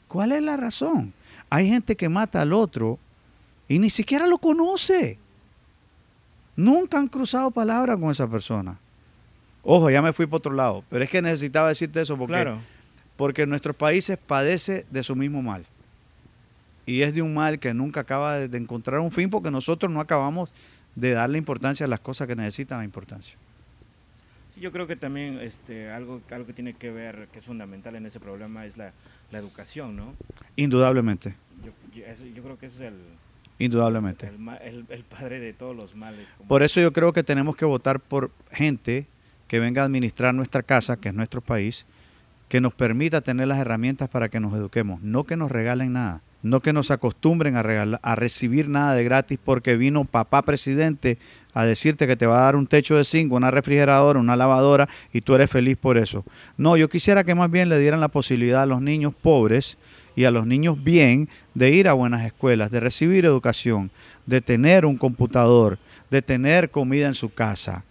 ¿Cuál 0.08 0.34
es 0.34 0.44
la 0.44 0.58
razón? 0.58 1.14
Hay 1.50 1.68
gente 1.70 1.96
que 1.96 2.10
mata 2.10 2.42
al 2.42 2.54
otro 2.54 3.00
y 3.68 3.80
ni 3.80 3.90
siquiera 3.90 4.28
lo 4.28 4.38
conoce. 4.38 5.18
Nunca 6.56 6.98
han 7.00 7.08
cruzado 7.08 7.50
palabra 7.52 7.96
con 7.96 8.12
esa 8.12 8.28
persona. 8.28 8.78
Ojo, 9.64 9.90
ya 9.90 10.02
me 10.02 10.14
fui 10.14 10.26
para 10.26 10.38
otro 10.38 10.54
lado, 10.54 10.84
pero 10.90 11.04
es 11.04 11.10
que 11.10 11.22
necesitaba 11.22 11.70
decirte 11.70 12.02
eso 12.02 12.18
porque, 12.18 12.34
Claro. 12.34 12.60
Porque 13.20 13.46
nuestros 13.46 13.76
países 13.76 14.18
padece 14.18 14.86
de 14.92 15.04
su 15.04 15.14
mismo 15.14 15.42
mal. 15.42 15.66
Y 16.86 17.02
es 17.02 17.14
de 17.14 17.22
un 17.22 17.34
mal 17.34 17.60
que 17.60 17.74
nunca 17.74 18.00
acaba 18.00 18.38
de, 18.40 18.58
encontrar 18.58 19.02
un 19.02 19.12
fin 19.12 19.30
porque 19.30 19.52
nosotros 19.52 19.92
no 19.92 20.00
acabamos 20.00 20.50
de 20.96 21.12
darle 21.12 21.38
importancia 21.38 21.86
a 21.86 21.90
las 21.90 22.00
cosas 22.00 22.30
que 22.30 22.36
necesitan 22.38 22.78
la 22.78 22.86
importancia. 22.86 23.36
Sí, 24.56 24.62
yo 24.62 24.72
creo 24.72 24.88
que 24.88 24.96
también 24.96 25.38
este, 25.42 25.92
algo, 25.92 26.22
algo 26.32 26.46
que 26.48 26.54
tiene 26.54 26.76
que 26.76 26.92
ver, 26.92 27.28
que 27.34 27.40
es 27.40 27.44
fundamental 27.46 27.94
en 27.98 28.06
ese 28.06 28.22
problema, 28.22 28.66
es 28.66 28.78
la, 28.78 28.94
la 29.32 29.38
educación, 29.38 29.98
¿no? 29.98 30.14
Indudablemente, 30.56 31.36
Yo, 31.66 31.74
yo- 31.94 32.06
eso- 32.06 32.26
yo 32.26 32.42
creo 32.42 32.58
que 32.58 32.68
ese 32.68 32.86
es 32.88 32.94
el, 32.94 33.00
indudablemente. 33.60 34.28
el, 34.28 34.40
ma- 34.40 34.56
el- 34.56 34.86
el 34.88 35.04
padre 35.04 35.42
de 35.42 35.52
todos 35.52 35.76
los 35.76 35.94
males. 35.94 36.30
como- 36.38 36.48
Por 36.48 36.64
eso 36.64 36.80
yo 36.80 36.94
creo 36.94 37.12
que 37.12 37.24
tenemos 37.24 37.58
que 37.58 37.66
votar 37.66 38.00
por 38.00 38.32
gente 38.50 39.08
que 39.50 39.60
venga 39.60 39.82
a 39.82 39.86
administrar 39.86 40.34
nuestra 40.34 40.64
casa, 40.64 40.96
que 40.96 41.10
es 41.10 41.14
nuestro 41.16 41.42
país, 41.42 41.86
que 42.50 42.60
nos 42.60 42.74
permita 42.74 43.22
tener 43.22 43.48
las 43.48 43.60
herramientas 43.60 44.10
para 44.10 44.28
que 44.28 44.40
nos 44.40 44.54
eduquemos, 44.54 45.02
no 45.02 45.24
que 45.24 45.38
nos 45.38 45.52
regalen 45.52 45.94
nada, 45.94 46.22
no 46.42 46.62
que 46.62 46.74
nos 46.74 46.92
acostumbren 46.92 47.56
a, 47.56 47.64
regalar, 47.64 48.00
a 48.04 48.16
recibir 48.16 48.68
nada 48.70 48.96
de 48.96 49.04
gratis 49.04 49.40
porque 49.44 49.78
vino 49.78 50.04
papá 50.04 50.42
presidente 50.42 51.20
a 51.54 51.66
decirte 51.66 52.08
que 52.08 52.16
te 52.16 52.26
va 52.26 52.40
a 52.40 52.46
dar 52.46 52.56
un 52.56 52.68
techo 52.68 52.96
de 52.98 53.06
zinc, 53.06 53.32
una 53.32 53.52
refrigeradora, 53.52 54.20
una 54.20 54.36
lavadora 54.36 54.90
y 55.14 55.22
tú 55.22 55.36
eres 55.36 55.50
feliz 55.50 55.78
por 55.78 55.98
eso. 55.98 56.26
No, 56.58 56.76
yo 56.76 56.90
quisiera 56.90 57.24
que 57.24 57.36
más 57.36 57.52
bien 57.52 57.70
le 57.70 57.80
dieran 57.80 58.00
la 58.00 58.08
posibilidad 58.08 58.64
a 58.64 58.68
los 58.68 58.82
niños 58.82 59.14
pobres 59.14 59.78
y 60.16 60.26
a 60.26 60.32
los 60.32 60.48
niños 60.48 60.84
bien 60.84 61.30
de 61.54 61.72
ir 61.72 61.88
a 61.88 61.94
buenas 61.94 62.26
escuelas, 62.26 62.72
de 62.72 62.80
recibir 62.80 63.26
educación, 63.26 63.92
de 64.26 64.42
tener 64.42 64.86
un 64.86 64.98
computador, 64.98 65.78
de 66.10 66.22
tener 66.22 66.72
comida 66.72 67.08
en 67.08 67.16
su 67.16 67.32
casa. 67.32 67.84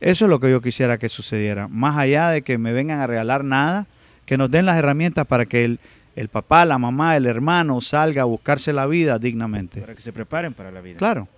Eso 0.00 0.24
es 0.24 0.30
lo 0.30 0.40
que 0.40 0.50
yo 0.50 0.60
quisiera 0.60 0.98
que 0.98 1.08
sucediera. 1.08 1.68
Más 1.68 1.96
allá 1.98 2.30
de 2.30 2.42
que 2.42 2.58
me 2.58 2.72
vengan 2.72 3.00
a 3.00 3.06
regalar 3.06 3.44
nada, 3.44 3.86
que 4.24 4.36
nos 4.38 4.50
den 4.50 4.66
las 4.66 4.78
herramientas 4.78 5.26
para 5.26 5.44
que 5.46 5.64
el, 5.64 5.78
el 6.16 6.28
papá, 6.28 6.64
la 6.64 6.78
mamá, 6.78 7.16
el 7.16 7.26
hermano 7.26 7.80
salga 7.80 8.22
a 8.22 8.24
buscarse 8.24 8.72
la 8.72 8.86
vida 8.86 9.18
dignamente. 9.18 9.80
Para 9.80 9.94
que 9.94 10.00
se 10.00 10.12
preparen 10.12 10.54
para 10.54 10.70
la 10.70 10.80
vida. 10.80 10.98
Claro. 10.98 11.28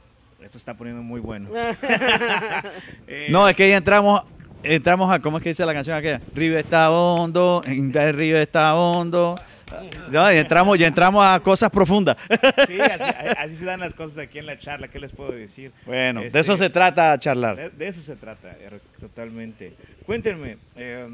Esto 0.43 0.59
está 0.59 0.75
poniendo 0.75 1.03
muy 1.03 1.21
bueno. 1.21 1.49
Eh, 3.07 3.29
No, 3.31 3.49
es 3.49 3.57
que 3.57 3.69
ya 3.69 3.77
entramos, 3.77 4.23
entramos 4.63 5.13
a, 5.13 5.19
¿cómo 5.21 5.39
es 5.39 5.43
que 5.43 5.51
dice 5.51 5.65
la 5.67 5.73
canción 5.75 5.97
aquella? 5.97 6.21
Río 6.35 6.59
está 6.59 6.91
hondo, 6.91 7.63
en 7.67 7.97
el 7.97 8.15
río 8.15 8.39
está 8.39 8.75
hondo. 8.75 9.37
Ya, 10.11 10.33
ya 10.33 10.41
entramos, 10.41 10.79
ya 10.79 10.87
entramos 10.87 11.25
a 11.25 11.41
cosas 11.41 11.71
profundas. 11.71 12.17
Sí, 12.67 12.81
así, 12.81 13.35
así 13.39 13.57
se 13.57 13.65
dan 13.65 13.81
las 13.81 13.95
cosas 13.95 14.19
aquí 14.19 14.39
en 14.39 14.47
la 14.47 14.59
charla. 14.59 14.89
¿Qué 14.89 14.99
les 15.01 15.13
puedo 15.13 15.33
decir? 15.33 15.73
Bueno, 15.87 16.21
de 16.21 16.27
Este, 16.27 16.41
eso 16.41 16.57
se 16.57 16.71
trata 16.71 17.17
charlar. 17.19 17.57
De, 17.57 17.71
de 17.71 17.89
eso 17.89 18.01
se 18.01 18.17
trata, 18.17 18.51
eh, 18.61 18.79
totalmente. 19.01 19.75
Cuéntenme, 20.07 20.59
eh, 20.77 21.09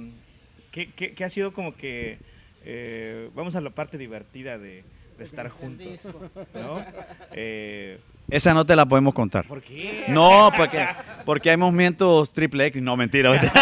¿qué, 0.71 0.91
qué, 0.93 1.13
qué 1.15 1.25
ha 1.25 1.31
sido 1.31 1.53
como 1.53 1.75
que... 1.77 2.19
eh, 2.65 3.31
vamos 3.35 3.57
a 3.57 3.61
la 3.61 3.71
parte 3.71 3.99
divertida 3.99 4.59
de, 4.59 4.83
de 5.19 5.25
estar 5.25 5.49
juntos, 5.49 6.19
¿no? 6.55 6.85
Eh, 7.33 7.99
Esa 8.31 8.53
no 8.53 8.67
te 8.67 8.77
la 8.77 8.85
podemos 8.87 9.15
contar. 9.15 9.47
¿Por 9.47 9.63
qué? 9.63 10.05
No, 10.09 10.51
porque, 10.55 10.87
porque 11.25 11.51
hay 11.51 11.57
movimientos 11.57 12.31
triple 12.33 12.67
X. 12.67 12.83
No, 12.83 12.95
mentira. 12.97 13.31
mentira. 13.31 13.53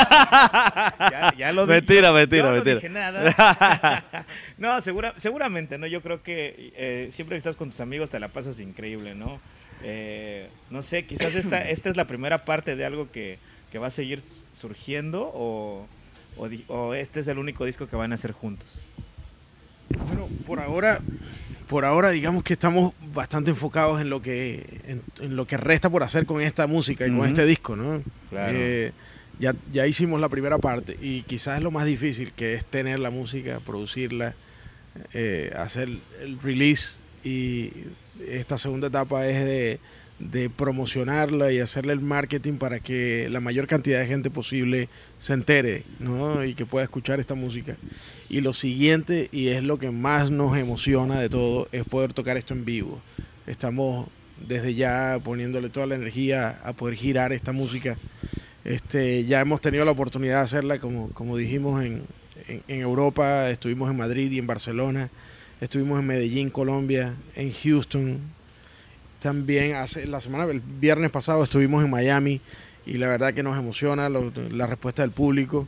Ya, 0.99 1.35
ya 1.39 1.53
lo 1.53 1.67
di- 1.67 1.73
Mentira, 1.75 2.09
yo 2.09 2.15
mentira, 2.15 2.49
no 2.49 2.53
mentira. 2.55 2.75
dije 2.77 2.89
nada. 2.89 4.05
no, 4.59 4.81
segura, 4.81 5.15
seguramente, 5.17 5.79
¿no? 5.79 5.87
Yo 5.87 6.03
creo 6.03 6.23
que 6.23 6.73
eh, 6.77 7.09
siempre 7.13 7.35
que 7.35 7.39
estás 7.39 7.55
con 7.55 7.69
tus 7.71 7.79
amigos 7.81 8.11
te 8.11 8.19
la 8.19 8.29
pasas 8.29 8.59
increíble, 8.59 9.15
¿no? 9.15 9.41
Eh, 9.85 10.49
no 10.71 10.83
sé, 10.83 11.07
quizás 11.07 11.35
esta, 11.37 11.59
esta 11.71 11.89
es 11.89 11.97
la 11.97 12.07
primera 12.07 12.45
parte 12.45 12.75
de 12.75 12.85
algo 12.85 13.11
que, 13.13 13.39
que 13.71 13.79
va 13.79 13.87
a 13.87 13.91
seguir 13.93 14.25
surgiendo 14.53 15.31
o, 15.33 15.87
o, 16.39 16.49
o 16.75 16.95
este 16.95 17.21
es 17.21 17.29
el 17.29 17.39
único 17.39 17.65
disco 17.67 17.87
que 17.87 17.95
van 17.95 18.11
a 18.11 18.17
hacer 18.17 18.33
juntos. 18.33 18.81
Bueno, 20.09 20.29
por 20.45 20.59
ahora, 20.59 20.99
por 21.69 21.85
ahora 21.85 22.11
digamos 22.11 22.43
que 22.43 22.53
estamos 22.53 22.93
bastante 23.13 23.51
enfocados 23.51 24.01
en 24.01 24.11
lo 24.11 24.23
que 24.23 24.81
en, 24.87 25.03
en 25.21 25.37
lo 25.37 25.47
que 25.47 25.57
resta 25.57 25.91
por 25.91 26.03
hacer 26.03 26.27
con 26.27 26.41
esta 26.41 26.67
música 26.67 27.07
y 27.07 27.17
con 27.17 27.27
este 27.27 27.45
disco, 27.45 27.77
¿no? 27.77 28.03
Claro. 28.31 28.57
Eh, 28.57 28.93
ya, 29.39 29.55
ya 29.73 29.87
hicimos 29.87 30.21
la 30.21 30.29
primera 30.29 30.59
parte 30.59 30.97
y 31.01 31.23
quizás 31.23 31.59
es 31.59 31.63
lo 31.63 31.71
más 31.71 31.85
difícil, 31.85 32.33
que 32.33 32.55
es 32.55 32.65
tener 32.65 32.99
la 32.99 33.11
música, 33.11 33.61
producirla, 33.61 34.35
eh, 35.13 35.53
hacer 35.57 35.91
el 36.23 36.41
release 36.41 36.99
y 37.23 37.73
esta 38.29 38.57
segunda 38.57 38.87
etapa 38.87 39.27
es 39.27 39.45
de, 39.45 39.81
de 40.19 40.49
promocionarla 40.49 41.53
y 41.53 41.59
hacerle 41.59 41.93
el 41.93 42.01
marketing 42.01 42.55
para 42.55 42.81
que 42.81 43.29
la 43.31 43.41
mayor 43.41 43.67
cantidad 43.67 44.01
de 44.01 44.07
gente 44.07 44.31
posible 44.31 44.89
se 45.19 45.35
entere 45.35 45.85
¿no? 45.99 46.43
y 46.45 46.55
que 46.55 46.65
pueda 46.65 46.85
escuchar 46.85 47.21
esta 47.21 47.35
música. 47.35 47.77
Y 48.29 48.41
lo 48.41 48.53
siguiente, 48.53 49.29
y 49.31 49.49
es 49.49 49.63
lo 49.63 49.79
que 49.79 49.91
más 49.91 50.31
nos 50.31 50.57
emociona 50.57 51.21
de 51.21 51.29
todo, 51.29 51.69
es 51.71 51.85
poder 51.85 52.13
tocar 52.13 52.37
esto 52.37 52.55
en 52.55 52.65
vivo. 52.65 53.01
Estamos 53.47 54.09
desde 54.49 54.75
ya 54.75 55.19
poniéndole 55.23 55.69
toda 55.69 55.87
la 55.87 55.95
energía 55.95 56.61
a 56.65 56.73
poder 56.73 56.97
girar 56.97 57.33
esta 57.33 57.53
música. 57.53 57.99
Este, 58.65 59.25
ya 59.27 59.41
hemos 59.41 59.61
tenido 59.61 59.85
la 59.85 59.93
oportunidad 59.93 60.39
de 60.39 60.43
hacerla, 60.43 60.79
como, 60.79 61.11
como 61.11 61.37
dijimos, 61.37 61.85
en, 61.85 62.03
en, 62.49 62.63
en 62.67 62.81
Europa, 62.81 63.51
estuvimos 63.51 63.91
en 63.91 63.97
Madrid 63.97 64.33
y 64.33 64.39
en 64.39 64.47
Barcelona, 64.47 65.11
estuvimos 65.61 66.01
en 66.01 66.07
Medellín, 66.07 66.51
Colombia, 66.51 67.15
en 67.37 67.53
Houston. 67.53 68.36
También 69.21 69.75
hace 69.75 70.07
la 70.07 70.21
semana, 70.21 70.45
el 70.45 70.61
viernes 70.61 71.11
pasado 71.11 71.43
estuvimos 71.43 71.85
en 71.85 71.91
Miami 71.91 72.41
y 72.85 72.95
la 72.95 73.09
verdad 73.09 73.35
que 73.35 73.43
nos 73.43 73.59
emociona 73.59 74.09
la 74.09 74.67
respuesta 74.67 75.03
del 75.03 75.11
público 75.11 75.67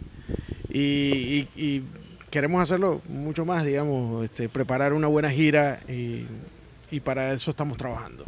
y, 0.71 1.83
queremos 2.31 2.63
hacerlo 2.63 3.01
mucho 3.09 3.47
más, 3.47 3.65
digamos, 3.65 4.23
este, 4.23 4.51
preparar 4.51 4.93
una 4.93 5.07
buena 5.07 5.31
gira 5.31 5.81
y, 5.89 6.27
y 6.91 7.01
para 7.01 7.33
eso 7.33 7.51
estamos 7.51 7.79
trabajando. 7.79 8.25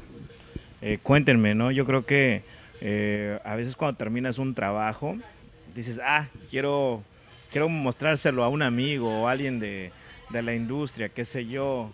Eh, 0.80 0.98
cuéntenme, 1.02 1.54
¿no? 1.54 1.70
Yo 1.70 1.84
creo 1.84 2.06
que 2.06 2.42
eh, 2.80 3.38
a 3.44 3.54
veces 3.54 3.76
cuando 3.76 3.98
terminas 3.98 4.38
un 4.38 4.54
trabajo, 4.54 5.16
dices, 5.74 6.00
ah, 6.02 6.28
quiero, 6.50 7.02
quiero 7.50 7.68
mostrárselo 7.68 8.42
a 8.42 8.48
un 8.48 8.62
amigo 8.62 9.22
o 9.22 9.28
a 9.28 9.32
alguien 9.32 9.60
de, 9.60 9.92
de 10.30 10.42
la 10.42 10.54
industria, 10.54 11.10
qué 11.10 11.26
sé 11.26 11.46
yo, 11.46 11.92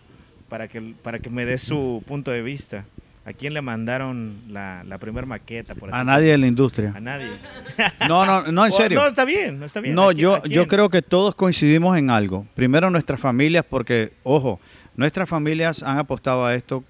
para 0.48 0.68
que, 0.68 0.94
para 1.02 1.18
que 1.18 1.30
me 1.30 1.44
dé 1.44 1.58
su 1.58 2.02
punto 2.06 2.30
de 2.30 2.42
vista. 2.42 2.84
¿A 3.26 3.32
quién 3.32 3.54
le 3.54 3.60
mandaron 3.60 4.36
la, 4.48 4.84
la 4.84 4.98
primera 4.98 5.26
maqueta? 5.26 5.74
Por 5.74 5.90
así 5.90 5.98
A 5.98 6.04
nadie 6.04 6.30
de 6.30 6.38
la 6.38 6.46
industria. 6.46 6.92
A 6.94 7.00
nadie. 7.00 7.26
No, 8.08 8.24
no, 8.24 8.52
no, 8.52 8.64
en 8.64 8.70
serio. 8.72 9.00
No, 9.00 9.06
está 9.08 9.24
bien, 9.24 9.58
no 9.58 9.66
está 9.66 9.80
bien. 9.80 9.94
No, 9.96 10.10
¿A 10.10 10.14
quién- 10.14 10.22
yo, 10.22 10.44
yo 10.44 10.68
creo 10.68 10.88
que 10.88 11.02
todos 11.02 11.34
coincidimos 11.34 11.98
en 11.98 12.08
algo. 12.08 12.46
Primero 12.54 12.88
nuestras 12.88 13.18
familias, 13.18 13.64
porque, 13.68 14.12
ojo, 14.22 14.60
nuestras 14.94 15.28
familias 15.28 15.82
han 15.82 15.98
apostado 15.98 16.46
a 16.46 16.54
esto 16.54 16.84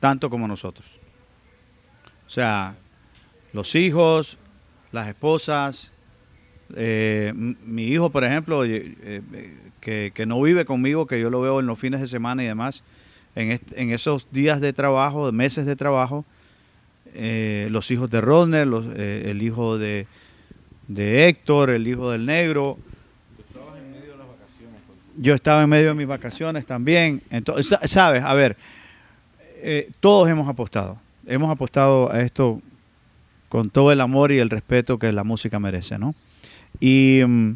tanto 0.00 0.30
como 0.30 0.48
nosotros. 0.48 0.86
O 2.26 2.30
sea, 2.30 2.74
los 3.52 3.74
hijos, 3.74 4.38
las 4.92 5.08
esposas, 5.08 5.92
eh, 6.74 7.32
mi 7.34 7.84
hijo, 7.88 8.08
por 8.10 8.24
ejemplo, 8.24 8.64
eh, 8.64 8.94
eh, 9.02 9.56
que, 9.80 10.10
que 10.14 10.24
no 10.26 10.40
vive 10.40 10.64
conmigo, 10.64 11.06
que 11.06 11.20
yo 11.20 11.28
lo 11.28 11.40
veo 11.42 11.60
en 11.60 11.66
los 11.66 11.78
fines 11.78 12.00
de 12.00 12.06
semana 12.06 12.42
y 12.42 12.46
demás, 12.46 12.82
en, 13.36 13.60
en 13.74 13.92
esos 13.92 14.26
días 14.32 14.60
de 14.60 14.72
trabajo, 14.72 15.30
meses 15.30 15.64
de 15.66 15.76
trabajo, 15.76 16.24
eh, 17.14 17.68
los 17.70 17.90
hijos 17.90 18.10
de 18.10 18.20
Rodner, 18.20 18.66
eh, 18.96 19.26
el 19.26 19.42
hijo 19.42 19.78
de, 19.78 20.06
de 20.88 21.28
Héctor, 21.28 21.70
el 21.70 21.86
hijo 21.86 22.10
del 22.10 22.26
negro. 22.26 22.76
Yo 25.18 25.34
estaba 25.34 25.62
en 25.62 25.70
medio 25.70 25.88
de 25.88 25.94
mis 25.94 26.06
vacaciones 26.06 26.66
también. 26.66 27.22
Entonces, 27.30 27.66
sa- 27.68 27.88
sabes, 27.88 28.22
a 28.22 28.34
ver, 28.34 28.56
eh, 29.62 29.90
todos 30.00 30.28
hemos 30.28 30.46
apostado. 30.48 30.98
Hemos 31.26 31.50
apostado 31.50 32.12
a 32.12 32.20
esto 32.20 32.60
con 33.48 33.70
todo 33.70 33.92
el 33.92 34.00
amor 34.02 34.30
y 34.32 34.38
el 34.38 34.50
respeto 34.50 34.98
que 34.98 35.10
la 35.12 35.24
música 35.24 35.58
merece, 35.58 35.98
¿no? 35.98 36.14
Y, 36.80 37.22
mm, 37.26 37.52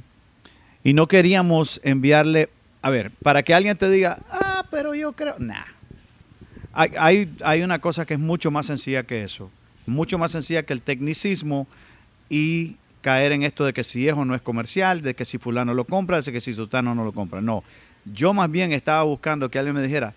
y 0.85 0.93
no 0.95 1.07
queríamos 1.07 1.81
enviarle, 1.85 2.49
a 2.81 2.89
ver, 2.89 3.11
para 3.23 3.43
que 3.43 3.53
alguien 3.53 3.77
te 3.77 3.91
diga, 3.91 4.23
pero 4.71 4.95
yo 4.95 5.13
creo, 5.13 5.35
nah. 5.39 5.65
Hay, 6.73 6.93
hay, 6.99 7.35
hay 7.45 7.63
una 7.63 7.81
cosa 7.81 8.07
que 8.07 8.15
es 8.15 8.21
mucho 8.21 8.51
más 8.51 8.67
sencilla 8.67 9.03
que 9.03 9.25
eso, 9.25 9.51
mucho 9.87 10.19
más 10.19 10.33
sencilla 10.33 10.63
que 10.63 10.73
el 10.73 10.83
tecnicismo 10.83 11.67
y 12.29 12.77
caer 13.01 13.33
en 13.33 13.43
esto 13.43 13.65
de 13.65 13.73
que 13.73 13.83
si 13.83 14.07
es 14.09 14.15
o 14.15 14.25
no 14.25 14.35
es 14.35 14.43
comercial, 14.43 15.03
de 15.03 15.15
que 15.15 15.25
si 15.25 15.39
fulano 15.39 15.75
lo 15.75 15.85
compra, 15.85 16.21
de 16.21 16.33
que 16.33 16.41
si 16.41 16.55
sultano 16.55 16.95
no 16.95 17.05
lo 17.05 17.13
compra. 17.13 17.41
No, 17.41 17.65
yo 18.05 18.33
más 18.33 18.51
bien 18.51 18.73
estaba 18.73 19.03
buscando 19.03 19.51
que 19.51 19.59
alguien 19.59 19.75
me 19.75 19.83
dijera, 19.83 20.15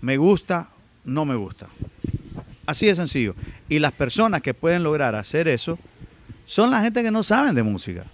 me 0.00 0.16
gusta, 0.16 0.68
no 1.04 1.24
me 1.24 1.34
gusta. 1.34 1.68
Así 2.66 2.86
de 2.86 2.94
sencillo. 2.94 3.34
Y 3.68 3.78
las 3.78 3.92
personas 3.92 4.42
que 4.42 4.54
pueden 4.54 4.82
lograr 4.82 5.14
hacer 5.14 5.48
eso 5.48 5.78
son 6.46 6.70
la 6.70 6.80
gente 6.80 7.02
que 7.02 7.10
no 7.10 7.22
saben 7.22 7.54
de 7.54 7.62
música. 7.62 8.04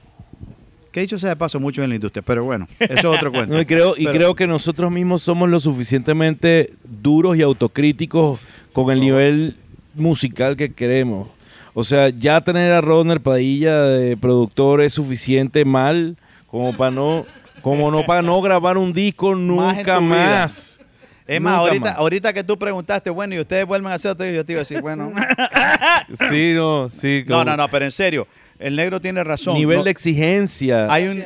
Que 0.96 1.02
dicho 1.02 1.18
sea 1.18 1.28
de 1.28 1.36
paso 1.36 1.60
mucho 1.60 1.82
en 1.82 1.90
la 1.90 1.96
industria, 1.96 2.22
pero 2.22 2.42
bueno, 2.42 2.66
eso 2.78 2.94
es 2.94 3.04
otro 3.04 3.30
cuento. 3.32 3.52
No, 3.52 3.60
y 3.60 3.66
creo, 3.66 3.92
y 3.98 4.06
creo 4.06 4.34
que 4.34 4.46
nosotros 4.46 4.90
mismos 4.90 5.20
somos 5.20 5.46
lo 5.50 5.60
suficientemente 5.60 6.72
duros 6.84 7.36
y 7.36 7.42
autocríticos 7.42 8.40
con 8.72 8.90
el 8.90 9.00
nivel 9.00 9.58
musical 9.94 10.56
que 10.56 10.72
queremos. 10.72 11.28
O 11.74 11.84
sea, 11.84 12.08
ya 12.08 12.40
tener 12.40 12.72
a 12.72 12.80
Rodner 12.80 13.20
Padilla 13.20 13.82
de 13.82 14.16
productor 14.16 14.80
es 14.80 14.94
suficiente 14.94 15.66
mal 15.66 16.16
como 16.46 16.74
para 16.74 16.92
no, 16.92 17.26
como 17.60 17.90
no 17.90 18.06
para 18.06 18.22
no 18.22 18.40
grabar 18.40 18.78
un 18.78 18.94
disco 18.94 19.34
nunca 19.34 20.00
más. 20.00 20.80
Es 21.26 21.40
más, 21.42 21.58
ahorita, 21.58 21.90
más. 21.90 21.98
ahorita 21.98 22.32
que 22.32 22.42
tú 22.42 22.58
preguntaste, 22.58 23.10
bueno, 23.10 23.34
y 23.34 23.40
ustedes 23.40 23.66
vuelven 23.66 23.92
a 23.92 23.96
hacer 23.96 24.12
otro, 24.12 24.24
yo 24.24 24.46
te 24.46 24.52
iba 24.52 24.60
a 24.60 24.62
decir, 24.62 24.80
bueno. 24.80 25.12
Sí, 26.30 26.52
no, 26.54 26.88
sí. 26.88 27.22
no, 27.26 27.44
no, 27.44 27.54
no, 27.54 27.68
pero 27.68 27.84
en 27.84 27.92
serio, 27.92 28.26
el 28.58 28.76
negro 28.76 29.00
tiene 29.00 29.25
razón. 29.25 29.54
Nivel 29.54 29.78
No, 29.78 29.84
de 29.84 29.90
exigencia. 29.90 30.92
Hay 30.92 31.06
un. 31.06 31.22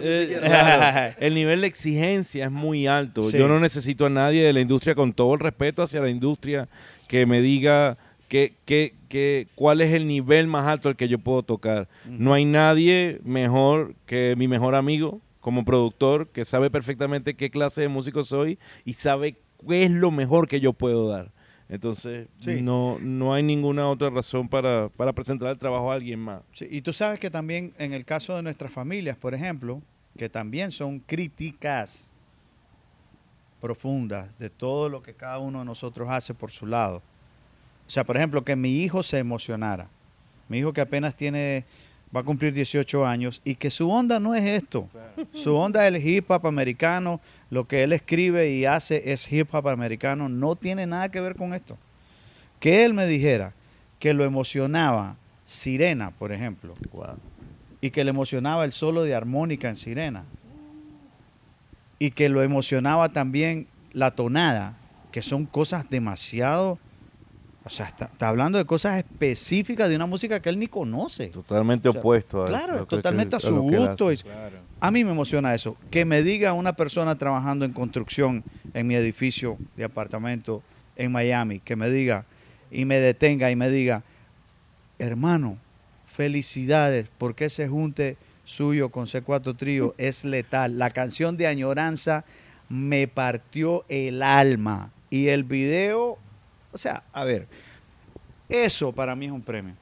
Eh, 0.00 0.38
claro, 0.40 1.14
el 1.20 1.34
nivel 1.34 1.62
de 1.62 1.66
exigencia 1.66 2.46
es 2.46 2.50
muy 2.50 2.86
alto. 2.86 3.22
Sí. 3.22 3.38
Yo 3.38 3.48
no 3.48 3.60
necesito 3.60 4.06
a 4.06 4.10
nadie 4.10 4.42
de 4.42 4.52
la 4.52 4.60
industria, 4.60 4.94
con 4.94 5.12
todo 5.12 5.34
el 5.34 5.40
respeto 5.40 5.82
hacia 5.82 6.00
la 6.00 6.10
industria, 6.10 6.68
que 7.06 7.26
me 7.26 7.40
diga 7.40 7.98
que, 8.28 8.54
que, 8.64 8.94
que, 9.08 9.48
cuál 9.54 9.80
es 9.80 9.94
el 9.94 10.06
nivel 10.06 10.46
más 10.46 10.66
alto 10.66 10.88
al 10.88 10.96
que 10.96 11.08
yo 11.08 11.18
puedo 11.18 11.42
tocar. 11.42 11.88
No 12.06 12.34
hay 12.34 12.44
nadie 12.44 13.20
mejor 13.24 13.94
que 14.06 14.34
mi 14.36 14.48
mejor 14.48 14.74
amigo 14.74 15.20
como 15.40 15.64
productor, 15.64 16.28
que 16.28 16.44
sabe 16.44 16.70
perfectamente 16.70 17.34
qué 17.34 17.50
clase 17.50 17.80
de 17.80 17.88
músico 17.88 18.22
soy 18.22 18.58
y 18.84 18.94
sabe 18.94 19.36
qué 19.66 19.84
es 19.84 19.90
lo 19.90 20.10
mejor 20.10 20.46
que 20.46 20.60
yo 20.60 20.72
puedo 20.74 21.08
dar. 21.08 21.32
Entonces, 21.68 22.28
Sí. 22.40 22.62
no, 22.62 22.98
no 23.00 23.34
hay 23.34 23.42
ninguna 23.42 23.88
otra 23.90 24.08
razón 24.10 24.48
para, 24.48 24.88
para 24.88 25.12
presentar 25.12 25.48
el 25.50 25.58
trabajo 25.58 25.90
a 25.92 25.94
alguien 25.94 26.18
más. 26.18 26.40
Sí, 26.54 26.66
y 26.70 26.80
tú 26.80 26.92
sabes 26.92 27.18
que 27.20 27.30
también 27.30 27.74
en 27.78 27.92
el 27.92 28.04
caso 28.06 28.34
de 28.36 28.42
nuestras 28.42 28.72
familias, 28.72 29.16
por 29.16 29.34
ejemplo, 29.34 29.82
que 30.16 30.28
también 30.30 30.72
son 30.72 30.98
críticas 31.00 32.08
profundas 33.60 34.36
de 34.38 34.50
todo 34.50 34.88
lo 34.88 35.02
que 35.02 35.14
cada 35.14 35.38
uno 35.38 35.58
de 35.60 35.64
nosotros 35.64 36.08
hace 36.10 36.32
por 36.34 36.50
su 36.50 36.66
lado. 36.66 36.98
O 37.86 37.90
sea, 37.90 38.04
por 38.04 38.16
ejemplo, 38.16 38.44
que 38.44 38.54
mi 38.56 38.82
hijo 38.82 39.02
se 39.02 39.18
emocionara. 39.18 39.88
Mi 40.48 40.58
hijo 40.58 40.72
que 40.72 40.80
apenas 40.80 41.16
tiene, 41.16 41.64
va 42.14 42.20
a 42.20 42.24
cumplir 42.24 42.52
18 42.52 43.06
años 43.06 43.40
y 43.44 43.54
que 43.54 43.70
su 43.70 43.90
onda 43.90 44.18
no 44.18 44.34
es 44.34 44.44
esto. 44.44 44.88
Su 45.32 45.54
onda 45.54 45.86
es 45.86 45.94
el 45.94 46.06
hip 46.06 46.30
hop 46.30 46.46
americano. 46.46 47.20
Lo 47.50 47.66
que 47.66 47.82
él 47.82 47.92
escribe 47.92 48.50
y 48.50 48.64
hace 48.64 49.12
es 49.12 49.30
hip 49.32 49.54
hop 49.54 49.68
americano. 49.68 50.28
No 50.28 50.56
tiene 50.56 50.86
nada 50.86 51.10
que 51.10 51.20
ver 51.20 51.34
con 51.34 51.54
esto. 51.54 51.76
Que 52.60 52.84
él 52.84 52.94
me 52.94 53.06
dijera 53.06 53.52
que 53.98 54.14
lo 54.14 54.24
emocionaba 54.24 55.16
Sirena, 55.46 56.10
por 56.10 56.30
ejemplo, 56.32 56.74
y 57.80 57.90
que 57.90 58.04
le 58.04 58.10
emocionaba 58.10 58.66
el 58.66 58.72
solo 58.72 59.02
de 59.02 59.14
armónica 59.14 59.70
en 59.70 59.76
Sirena, 59.76 60.24
y 61.98 62.10
que 62.10 62.28
lo 62.28 62.42
emocionaba 62.42 63.08
también 63.08 63.66
la 63.92 64.10
tonada, 64.10 64.74
que 65.10 65.22
son 65.22 65.46
cosas 65.46 65.88
demasiado, 65.88 66.78
o 67.68 67.70
sea, 67.70 67.86
está, 67.86 68.06
está 68.06 68.28
hablando 68.28 68.58
de 68.58 68.64
cosas 68.64 68.98
específicas 68.98 69.88
de 69.88 69.94
una 69.96 70.06
música 70.06 70.40
que 70.40 70.48
él 70.48 70.58
ni 70.58 70.66
conoce. 70.66 71.28
Totalmente 71.28 71.88
O 71.88 71.92
sea, 71.92 72.00
opuesto 72.00 72.42
a 72.42 72.46
eso, 72.46 72.52
Claro, 72.56 72.72
creo 72.74 72.86
totalmente 72.86 73.30
que- 73.30 73.36
a 73.36 73.40
su 73.40 73.56
gusto. 73.60 74.10
a 74.80 74.90
mí 74.90 75.04
me 75.04 75.12
emociona 75.12 75.54
eso. 75.54 75.76
Que 75.90 76.04
me 76.04 76.22
diga 76.22 76.52
una 76.54 76.72
persona 76.74 77.14
trabajando 77.14 77.64
en 77.64 77.72
construcción 77.72 78.42
en 78.74 78.86
mi 78.86 78.96
edificio 78.96 79.56
de 79.76 79.84
apartamento 79.84 80.62
en 80.96 81.12
Miami, 81.12 81.60
que 81.60 81.76
me 81.76 81.90
diga 81.90 82.24
y 82.70 82.84
me 82.84 82.98
detenga 82.98 83.50
y 83.50 83.56
me 83.56 83.70
diga, 83.70 84.02
hermano, 84.98 85.58
felicidades 86.06 87.08
porque 87.18 87.44
ese 87.46 87.68
junte 87.68 88.16
suyo 88.44 88.88
con 88.88 89.06
C4 89.06 89.56
Trío 89.56 89.94
es 89.98 90.24
letal. 90.24 90.78
La 90.78 90.90
canción 90.90 91.36
de 91.36 91.46
Añoranza 91.46 92.24
me 92.68 93.06
partió 93.08 93.84
el 93.88 94.22
alma. 94.22 94.90
Y 95.10 95.28
el 95.28 95.44
video, 95.44 96.18
o 96.72 96.78
sea, 96.78 97.02
a 97.12 97.24
ver, 97.24 97.46
eso 98.48 98.92
para 98.92 99.14
mí 99.14 99.26
es 99.26 99.32
un 99.32 99.42
premio. 99.42 99.74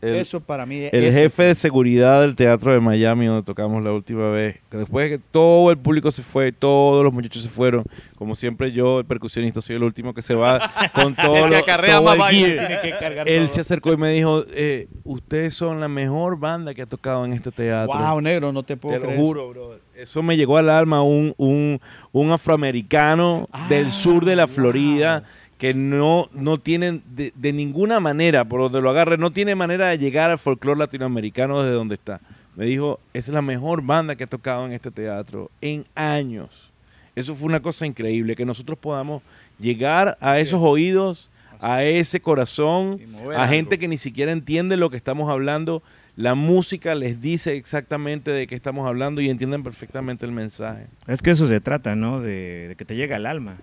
El- 0.00 0.16
eso 0.16 0.40
para 0.40 0.66
mí 0.66 0.88
El 0.90 1.04
es 1.04 1.14
jefe 1.14 1.44
de 1.44 1.54
seguridad 1.54 2.22
del 2.22 2.34
teatro 2.34 2.72
de 2.72 2.80
Miami, 2.80 3.26
donde 3.26 3.44
tocamos 3.44 3.80
la 3.84 3.92
última 3.92 4.30
vez, 4.30 4.58
que 4.68 4.76
después 4.78 5.08
de 5.08 5.16
que 5.16 5.24
todo 5.30 5.70
el 5.70 5.78
público 5.78 6.10
se 6.10 6.24
fue, 6.24 6.50
todos 6.50 7.04
los 7.04 7.12
muchachos 7.12 7.40
se 7.44 7.48
fueron, 7.48 7.84
como 8.16 8.34
siempre 8.34 8.72
yo, 8.72 8.98
el 8.98 9.04
percusionista, 9.06 9.60
soy 9.60 9.76
el 9.76 9.84
último 9.84 10.12
que 10.12 10.20
se 10.20 10.34
va 10.34 10.72
con 10.92 11.14
todo, 11.14 11.46
El 11.46 11.64
que 11.64 11.72
todo 11.86 12.02
más 12.02 12.14
el 12.14 12.18
vaina, 12.18 12.46
gear. 12.48 12.66
tiene 12.66 12.82
que 12.82 12.90
cargar 12.98 13.28
Él 13.28 13.44
todo. 13.44 13.54
se 13.54 13.60
acercó 13.60 13.92
y 13.92 13.96
me 13.96 14.10
dijo, 14.10 14.42
eh, 14.50 14.88
ustedes 15.04 15.54
son 15.54 15.78
la 15.78 15.86
mejor 15.86 16.36
banda 16.36 16.74
que 16.74 16.82
ha 16.82 16.86
tocado 16.86 17.24
en 17.24 17.32
este 17.34 17.52
teatro. 17.52 17.96
Wow, 17.96 18.20
negro, 18.20 18.50
no 18.52 18.64
te 18.64 18.76
puedo 18.76 18.96
Te 18.96 19.00
lo 19.02 19.06
creer. 19.06 19.20
juro, 19.20 19.48
brother. 19.50 19.80
Eso 19.94 20.20
me 20.20 20.36
llegó 20.36 20.56
al 20.58 20.68
alma, 20.68 21.04
un, 21.04 21.32
un, 21.36 21.80
un 22.10 22.30
afroamericano 22.32 23.48
Ah, 23.52 23.68
del 23.68 23.92
sur 23.92 24.24
de 24.24 24.34
la 24.34 24.46
wow. 24.46 24.54
Florida 24.56 25.22
que 25.62 25.74
no, 25.74 26.28
no 26.32 26.58
tienen 26.58 27.04
de, 27.14 27.32
de 27.36 27.52
ninguna 27.52 28.00
manera, 28.00 28.44
por 28.44 28.62
donde 28.62 28.80
lo 28.80 28.90
agarre, 28.90 29.16
no 29.16 29.30
tiene 29.30 29.54
manera 29.54 29.86
de 29.86 29.98
llegar 29.98 30.32
al 30.32 30.40
folclore 30.40 30.76
latinoamericano 30.76 31.62
desde 31.62 31.76
donde 31.76 31.94
está. 31.94 32.20
Me 32.56 32.66
dijo, 32.66 32.98
esa 33.14 33.30
es 33.30 33.34
la 33.34 33.42
mejor 33.42 33.80
banda 33.80 34.16
que 34.16 34.24
ha 34.24 34.26
tocado 34.26 34.66
en 34.66 34.72
este 34.72 34.90
teatro 34.90 35.52
en 35.60 35.84
años. 35.94 36.72
Eso 37.14 37.36
fue 37.36 37.46
una 37.46 37.62
cosa 37.62 37.86
increíble, 37.86 38.34
que 38.34 38.44
nosotros 38.44 38.76
podamos 38.76 39.22
llegar 39.60 40.18
a 40.20 40.40
esos 40.40 40.60
oídos, 40.60 41.30
a 41.60 41.84
ese 41.84 42.18
corazón, 42.18 43.00
a 43.36 43.46
gente 43.46 43.78
que 43.78 43.86
ni 43.86 43.98
siquiera 43.98 44.32
entiende 44.32 44.76
lo 44.76 44.90
que 44.90 44.96
estamos 44.96 45.30
hablando. 45.30 45.80
La 46.16 46.34
música 46.34 46.96
les 46.96 47.20
dice 47.20 47.54
exactamente 47.54 48.32
de 48.32 48.48
qué 48.48 48.56
estamos 48.56 48.84
hablando 48.88 49.20
y 49.20 49.30
entienden 49.30 49.62
perfectamente 49.62 50.26
el 50.26 50.32
mensaje. 50.32 50.88
Es 51.06 51.22
que 51.22 51.30
eso 51.30 51.46
se 51.46 51.60
trata, 51.60 51.94
¿no? 51.94 52.20
De, 52.20 52.66
de 52.66 52.74
que 52.74 52.84
te 52.84 52.96
llega 52.96 53.14
al 53.14 53.26
alma. 53.26 53.58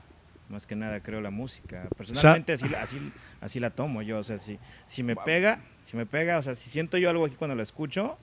Más 0.49 0.65
que 0.65 0.75
nada, 0.75 0.99
creo, 1.01 1.21
la 1.21 1.29
música. 1.29 1.87
Personalmente 1.95 2.53
así, 2.53 2.65
así, 2.81 3.11
así 3.39 3.59
la 3.59 3.69
tomo 3.69 4.01
yo. 4.01 4.17
O 4.17 4.23
sea, 4.23 4.37
si, 4.39 4.57
si 4.87 5.03
me 5.03 5.15
pega, 5.15 5.61
si 5.79 5.95
me 5.95 6.07
pega, 6.07 6.39
o 6.39 6.43
sea, 6.43 6.55
si 6.55 6.69
siento 6.69 6.97
yo 6.97 7.09
algo 7.09 7.25
aquí 7.25 7.35
cuando 7.35 7.55
la 7.55 7.61
escucho, 7.61 8.17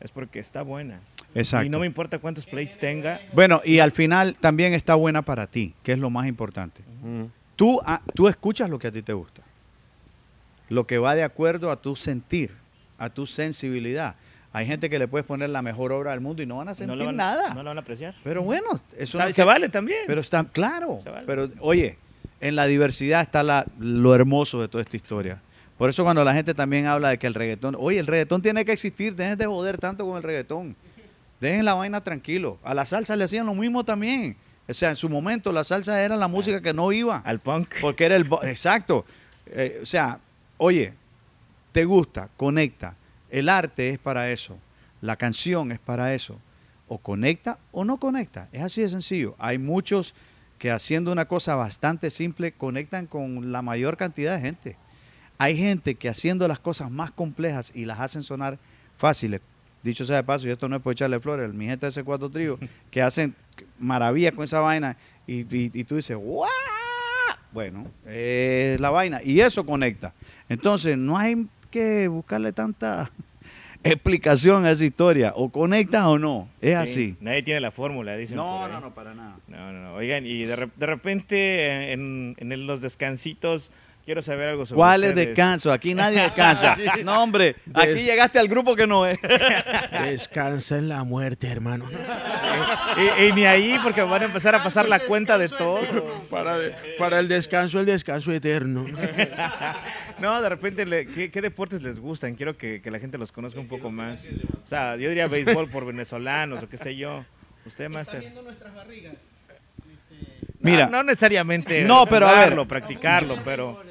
es 0.00 0.10
porque 0.10 0.40
está 0.40 0.62
buena. 0.62 1.00
Exacto. 1.34 1.66
Y 1.66 1.68
no 1.70 1.78
me 1.78 1.86
importa 1.86 2.18
cuántos 2.18 2.44
plays 2.46 2.76
tenga. 2.76 3.20
Bueno, 3.32 3.60
y 3.64 3.78
al 3.78 3.92
final 3.92 4.36
también 4.40 4.74
está 4.74 4.96
buena 4.96 5.22
para 5.22 5.46
ti, 5.46 5.74
que 5.84 5.92
es 5.92 5.98
lo 5.98 6.10
más 6.10 6.26
importante. 6.26 6.82
Mm. 7.02 7.26
Tú, 7.54 7.80
ah, 7.84 8.02
tú 8.14 8.26
escuchas 8.26 8.68
lo 8.68 8.78
que 8.78 8.88
a 8.88 8.92
ti 8.92 9.02
te 9.02 9.12
gusta. 9.12 9.42
Lo 10.68 10.86
que 10.86 10.98
va 10.98 11.14
de 11.14 11.22
acuerdo 11.22 11.70
a 11.70 11.76
tu 11.76 11.94
sentir, 11.94 12.50
a 12.98 13.10
tu 13.10 13.26
sensibilidad. 13.26 14.16
Hay 14.52 14.66
gente 14.66 14.90
que 14.90 14.98
le 14.98 15.06
puedes 15.06 15.24
poner 15.26 15.50
la 15.50 15.62
mejor 15.62 15.92
obra 15.92 16.10
del 16.10 16.20
mundo 16.20 16.42
y 16.42 16.46
no 16.46 16.56
van 16.56 16.68
a 16.68 16.74
sentir 16.74 17.04
van, 17.06 17.16
nada. 17.16 17.54
No 17.54 17.62
lo 17.62 17.70
van 17.70 17.78
a 17.78 17.80
apreciar. 17.82 18.14
Pero 18.24 18.42
bueno, 18.42 18.66
eso 18.98 19.16
no 19.18 19.26
se 19.28 19.32
que- 19.34 19.44
vale 19.44 19.68
también. 19.68 20.00
Pero 20.06 20.20
está 20.20 20.42
claro. 20.44 20.98
Vale. 21.04 21.22
Pero 21.26 21.48
oye, 21.60 21.98
en 22.40 22.56
la 22.56 22.66
diversidad 22.66 23.20
está 23.20 23.42
la- 23.44 23.64
lo 23.78 24.14
hermoso 24.14 24.60
de 24.60 24.66
toda 24.68 24.82
esta 24.82 24.96
historia. 24.96 25.40
Por 25.78 25.88
eso 25.88 26.02
cuando 26.02 26.24
la 26.24 26.34
gente 26.34 26.52
también 26.52 26.86
habla 26.86 27.10
de 27.10 27.18
que 27.18 27.26
el 27.26 27.34
reggaetón, 27.34 27.76
oye, 27.78 27.98
el 28.00 28.06
reggaetón 28.06 28.42
tiene 28.42 28.64
que 28.64 28.72
existir, 28.72 29.14
dejen 29.14 29.38
de 29.38 29.46
joder 29.46 29.78
tanto 29.78 30.04
con 30.04 30.16
el 30.16 30.22
reggaetón. 30.22 30.74
Dejen 31.40 31.64
la 31.64 31.74
vaina 31.74 32.02
tranquilo. 32.02 32.58
A 32.64 32.74
la 32.74 32.84
salsa 32.84 33.16
le 33.16 33.24
hacían 33.24 33.46
lo 33.46 33.54
mismo 33.54 33.84
también. 33.84 34.36
O 34.68 34.74
sea, 34.74 34.90
en 34.90 34.96
su 34.96 35.08
momento 35.08 35.52
la 35.52 35.64
salsa 35.64 36.02
era 36.04 36.16
la 36.16 36.28
música 36.28 36.60
que 36.60 36.74
no 36.74 36.92
iba. 36.92 37.18
Al 37.24 37.38
punk. 37.38 37.76
Porque 37.80 38.04
era 38.04 38.16
el... 38.16 38.28
Exacto. 38.42 39.06
Eh, 39.46 39.78
o 39.82 39.86
sea, 39.86 40.18
oye, 40.58 40.92
te 41.72 41.84
gusta, 41.84 42.28
conecta. 42.36 42.94
El 43.30 43.48
arte 43.48 43.90
es 43.90 43.98
para 43.98 44.30
eso. 44.30 44.58
La 45.00 45.16
canción 45.16 45.72
es 45.72 45.78
para 45.78 46.14
eso. 46.14 46.38
O 46.88 46.98
conecta 46.98 47.58
o 47.72 47.84
no 47.84 47.98
conecta. 47.98 48.48
Es 48.52 48.62
así 48.62 48.82
de 48.82 48.88
sencillo. 48.88 49.34
Hay 49.38 49.58
muchos 49.58 50.14
que 50.58 50.70
haciendo 50.70 51.10
una 51.12 51.24
cosa 51.26 51.54
bastante 51.54 52.10
simple 52.10 52.52
conectan 52.52 53.06
con 53.06 53.52
la 53.52 53.62
mayor 53.62 53.96
cantidad 53.96 54.34
de 54.34 54.40
gente. 54.42 54.76
Hay 55.38 55.56
gente 55.56 55.94
que 55.94 56.08
haciendo 56.08 56.46
las 56.48 56.58
cosas 56.58 56.90
más 56.90 57.10
complejas 57.12 57.72
y 57.74 57.86
las 57.86 58.00
hacen 58.00 58.22
sonar 58.22 58.58
fáciles. 58.96 59.40
Dicho 59.82 60.04
sea 60.04 60.16
de 60.16 60.24
paso, 60.24 60.46
y 60.46 60.50
esto 60.50 60.68
no 60.68 60.76
es 60.76 60.82
por 60.82 60.92
echarle 60.92 61.18
flores, 61.20 61.54
mi 61.54 61.64
gente 61.64 61.86
de 61.86 61.90
ese 61.90 62.04
cuatro 62.04 62.28
trío, 62.28 62.58
que 62.90 63.00
hacen 63.00 63.34
maravillas 63.78 64.34
con 64.34 64.44
esa 64.44 64.60
vaina 64.60 64.98
y, 65.26 65.36
y- 65.56 65.70
y 65.72 65.84
tú 65.84 65.96
dices, 65.96 66.14
¡guau! 66.18 66.50
Bueno, 67.52 67.86
es 68.06 68.78
la 68.78 68.90
vaina. 68.90 69.20
Y 69.24 69.40
eso 69.40 69.64
conecta. 69.64 70.12
Entonces, 70.48 70.98
no 70.98 71.16
hay 71.16 71.46
que 71.70 72.08
buscarle 72.08 72.52
tanta... 72.52 73.10
explicación 73.82 74.66
a 74.66 74.72
esa 74.72 74.84
historia. 74.84 75.32
O 75.36 75.48
conectas 75.50 76.04
o 76.06 76.18
no. 76.18 76.48
Es 76.60 76.70
Sí, 76.70 76.74
así. 76.74 77.16
Nadie 77.20 77.42
tiene 77.42 77.60
la 77.60 77.70
fórmula, 77.70 78.16
dicen. 78.16 78.36
No, 78.36 78.68
no, 78.68 78.80
no, 78.80 78.94
para 78.94 79.14
nada. 79.14 79.38
No, 79.48 79.72
no, 79.72 79.80
no. 79.82 79.94
Oigan, 79.94 80.26
y 80.26 80.42
de, 80.42 80.68
de 80.76 80.86
repente 80.86 81.92
en, 81.92 82.36
en 82.38 82.66
los 82.66 82.82
descansitos 82.82 83.70
quiero 84.04 84.22
saber 84.22 84.48
algo 84.48 84.66
sobre 84.66 84.76
¿Cuál 84.76 85.04
es 85.04 85.10
ustedes. 85.10 85.28
descanso? 85.28 85.72
Aquí 85.72 85.94
nadie 85.94 86.20
descansa. 86.22 86.76
No, 87.04 87.22
hombre, 87.22 87.56
aquí 87.74 87.88
Des- 87.88 88.04
llegaste 88.04 88.38
al 88.38 88.48
grupo 88.48 88.74
que 88.76 88.86
no 88.86 89.06
es. 89.06 89.18
Descansa 90.04 90.76
en 90.78 90.88
la 90.88 91.04
muerte, 91.04 91.48
hermano. 91.48 91.88
Y, 93.18 93.24
y 93.24 93.32
ni 93.32 93.44
ahí 93.44 93.78
porque 93.82 94.02
van 94.02 94.22
a 94.22 94.24
empezar 94.26 94.54
a 94.54 94.62
pasar 94.62 94.88
la 94.88 94.98
cuenta 95.00 95.38
de 95.38 95.48
todo. 95.48 95.80
Para, 96.30 96.56
para 96.98 97.18
el 97.20 97.28
descanso, 97.28 97.80
el 97.80 97.86
descanso 97.86 98.32
eterno. 98.32 98.84
No, 100.20 100.42
de 100.42 100.50
repente, 100.50 100.84
le- 100.84 101.06
¿qué, 101.06 101.30
qué 101.30 101.40
deportes 101.40 101.82
les 101.82 101.98
gustan? 101.98 102.34
Quiero 102.34 102.54
que, 102.54 102.82
que 102.82 102.90
la 102.90 102.98
gente 102.98 103.16
los 103.16 103.32
conozca 103.32 103.58
un 103.58 103.68
poco 103.68 103.90
más. 103.90 104.28
O 104.62 104.66
sea, 104.66 104.96
yo 104.96 105.08
diría 105.08 105.26
béisbol 105.28 105.70
por 105.70 105.86
venezolanos 105.86 106.62
o 106.62 106.68
qué 106.68 106.76
sé 106.76 106.94
yo. 106.94 107.24
¿Usted, 107.64 107.88
Master? 107.88 108.30
Mira. 110.60 110.86
No, 110.86 110.98
no 110.98 111.02
necesariamente 111.04 111.84
No, 111.84 112.04
pero 112.06 112.28
a 112.28 112.34
ver. 112.46 112.66
practicarlo, 112.68 113.36
pero... 113.44 113.82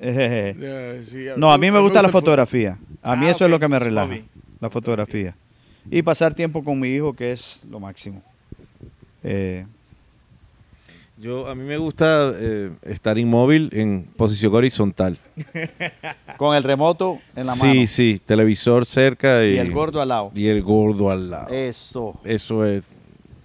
Eh, 0.00 1.00
sí, 1.04 1.26
No, 1.36 1.52
a 1.52 1.58
mí 1.58 1.70
me 1.70 1.80
gusta 1.80 2.02
la 2.02 2.08
fotografía. 2.08 2.78
A 3.02 3.16
mí 3.16 3.26
Ah, 3.26 3.30
eso 3.30 3.44
es 3.44 3.50
lo 3.50 3.58
que 3.58 3.68
me 3.68 3.78
relaja. 3.78 4.18
La 4.60 4.70
fotografía. 4.70 5.34
Y 5.90 6.02
pasar 6.02 6.34
tiempo 6.34 6.62
con 6.64 6.78
mi 6.80 6.88
hijo, 6.88 7.12
que 7.12 7.32
es 7.32 7.62
lo 7.70 7.78
máximo. 7.78 8.22
Eh, 9.22 9.64
Yo, 11.18 11.48
a 11.48 11.54
mí 11.54 11.64
me 11.64 11.76
gusta 11.78 12.32
eh, 12.36 12.70
estar 12.82 13.16
inmóvil 13.18 13.70
en 13.72 14.06
posición 14.16 14.54
horizontal. 14.54 15.16
con 16.36 16.54
el 16.56 16.62
remoto 16.62 17.18
en 17.34 17.46
la 17.46 17.52
sí, 17.54 17.66
mano. 17.66 17.86
sí, 17.86 18.20
televisor 18.24 18.84
cerca 18.84 19.44
y, 19.44 19.54
Y 19.54 19.58
el 19.58 19.70
gordo 19.72 20.00
al 20.02 20.08
lado. 20.08 20.30
y 20.34 20.46
el 20.48 20.62
gordo 20.62 21.10
al 21.10 21.30
lado. 21.30 21.48
Eso. 21.48 22.20
Eso 22.24 22.64
es, 22.66 22.82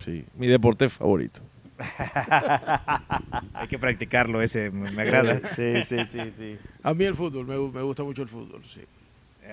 sí, 0.04 0.26
mi 0.38 0.48
deporte 0.48 0.90
favorito. 0.90 1.40
Hay 3.54 3.68
que 3.68 3.80
practicarlo, 3.80 4.42
ese 4.42 4.72
me, 4.72 4.92
me 4.92 5.02
agrada. 5.04 5.40
Sí, 5.56 5.84
sí, 5.84 6.06
sí, 6.06 6.20
sí. 6.36 6.58
A 6.84 6.94
mí 6.94 7.06
el 7.06 7.16
fútbol, 7.16 7.46
me, 7.46 7.56
gu- 7.58 7.72
me 7.72 7.82
gusta 7.82 8.04
mucho 8.04 8.22
el 8.22 8.30
fútbol, 8.30 8.62
sí. 8.66 8.82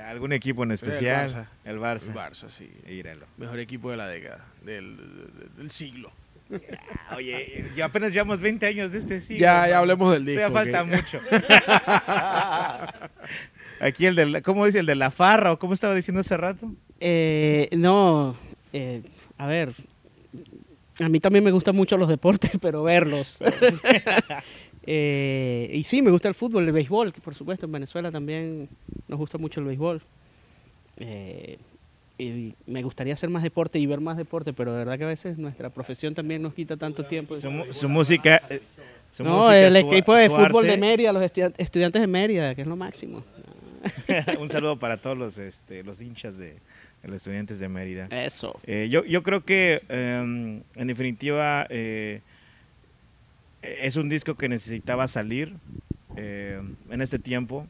¿Algún 0.06 0.32
equipo 0.32 0.62
en 0.64 0.72
especial? 0.72 1.28
Barça. 1.28 1.46
El 1.64 1.78
Barça. 1.78 2.08
El 2.08 2.14
Barça, 2.14 2.48
sí. 2.50 2.70
Mejor 3.36 3.58
equipo 3.58 3.90
de 3.90 3.96
la 3.96 4.06
década, 4.06 4.44
del, 4.62 4.96
del- 4.96 5.56
del 5.56 5.70
siglo. 5.70 6.10
Oye, 7.16 7.70
ya 7.76 7.86
apenas 7.86 8.12
llevamos 8.12 8.40
20 8.40 8.66
años 8.66 8.92
de 8.92 8.98
este 8.98 9.20
siglo. 9.20 9.40
ya, 9.40 9.68
ya 9.68 9.78
hablemos 9.78 10.12
del 10.12 10.24
disco. 10.24 10.48
Todavía 10.48 10.84
falta 10.84 10.96
mucho. 10.96 11.20
Aquí 13.80 14.06
el 14.06 14.14
de, 14.16 14.26
la- 14.26 14.42
¿cómo 14.42 14.66
dice? 14.66 14.80
El 14.80 14.86
de 14.86 14.94
la 14.94 15.10
farra 15.10 15.52
o 15.52 15.58
cómo 15.58 15.74
estaba 15.74 15.94
diciendo 15.94 16.20
hace 16.20 16.36
rato. 16.36 16.72
Eh, 17.00 17.68
no, 17.76 18.34
eh, 18.72 19.02
a 19.36 19.46
ver, 19.46 19.72
a 20.98 21.08
mí 21.08 21.20
también 21.20 21.44
me 21.44 21.50
gustan 21.50 21.76
mucho 21.76 21.96
los 21.96 22.08
deportes, 22.08 22.50
pero 22.60 22.82
verlos. 22.82 23.38
Eh, 24.90 25.70
y 25.74 25.82
sí, 25.84 26.00
me 26.00 26.10
gusta 26.10 26.28
el 26.28 26.34
fútbol, 26.34 26.64
el 26.64 26.72
béisbol, 26.72 27.12
que 27.12 27.20
por 27.20 27.34
supuesto 27.34 27.66
en 27.66 27.72
Venezuela 27.72 28.10
también 28.10 28.70
nos 29.06 29.18
gusta 29.18 29.36
mucho 29.36 29.60
el 29.60 29.66
béisbol. 29.66 30.00
Eh, 30.98 31.58
y 32.16 32.54
me 32.66 32.82
gustaría 32.82 33.12
hacer 33.12 33.28
más 33.28 33.42
deporte 33.42 33.78
y 33.78 33.84
ver 33.86 34.00
más 34.00 34.16
deporte, 34.16 34.54
pero 34.54 34.72
de 34.72 34.78
verdad 34.78 34.96
que 34.96 35.04
a 35.04 35.08
veces 35.08 35.36
nuestra 35.36 35.68
profesión 35.68 36.14
también 36.14 36.40
nos 36.40 36.54
quita 36.54 36.78
tanto 36.78 37.04
tiempo. 37.04 37.36
Su, 37.36 37.50
su 37.70 37.88
música. 37.90 38.40
eh, 38.48 38.60
su 39.10 39.24
No, 39.24 39.36
música, 39.36 39.58
el 39.66 39.72
su- 39.74 39.78
equipo 39.78 40.14
de 40.14 40.30
fútbol 40.30 40.66
de. 40.66 40.76
Mérida, 40.78 41.12
los 41.12 41.22
estudia- 41.22 41.52
estudiantes 41.58 42.00
de 42.00 42.06
Mérida, 42.06 42.54
que 42.54 42.62
es 42.62 42.66
lo 42.66 42.76
máximo. 42.76 43.22
Un 44.40 44.48
saludo 44.48 44.78
para 44.78 44.96
todos 44.96 45.18
los, 45.18 45.36
este, 45.36 45.84
los 45.84 46.00
hinchas 46.00 46.38
de, 46.38 46.56
los 47.02 47.16
estudiantes 47.16 47.58
de 47.58 47.68
Mérida. 47.68 48.06
Eso. 48.10 48.58
Eh, 48.64 48.88
yo, 48.90 49.04
yo 49.04 49.22
creo 49.22 49.44
que, 49.44 49.82
em, 49.88 50.62
en 50.74 50.86
definitiva, 50.86 51.66
eh, 51.70 52.20
es 53.62 53.96
un 53.96 54.08
disco 54.08 54.34
que 54.34 54.48
necesitaba 54.48 55.08
salir 55.08 55.54
eh, 56.16 56.60
en 56.90 57.00
este 57.00 57.18
tiempo. 57.18 57.66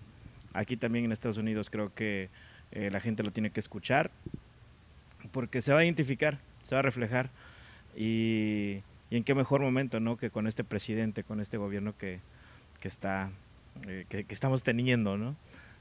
Aquí 0.52 0.76
también 0.76 1.04
en 1.04 1.12
Estados 1.12 1.38
Unidos 1.38 1.70
creo 1.70 1.94
que 1.94 2.30
la 2.70 3.00
gente 3.00 3.22
lo 3.22 3.30
tiene 3.30 3.50
que 3.50 3.60
escuchar 3.60 4.10
porque 5.32 5.62
se 5.62 5.72
va 5.72 5.78
a 5.78 5.84
identificar, 5.84 6.38
se 6.62 6.74
va 6.74 6.80
a 6.80 6.82
reflejar. 6.82 7.30
Y, 7.96 8.82
y 9.10 9.16
en 9.16 9.24
qué 9.24 9.34
mejor 9.34 9.62
momento, 9.62 10.00
¿no? 10.00 10.18
Que 10.18 10.30
con 10.30 10.46
este 10.46 10.64
presidente, 10.64 11.24
con 11.24 11.40
este 11.40 11.56
gobierno 11.56 11.96
que, 11.96 12.20
que 12.80 12.88
está, 12.88 13.30
que, 14.08 14.24
que 14.24 14.34
estamos 14.34 14.62
teniendo, 14.62 15.16
¿no? 15.16 15.34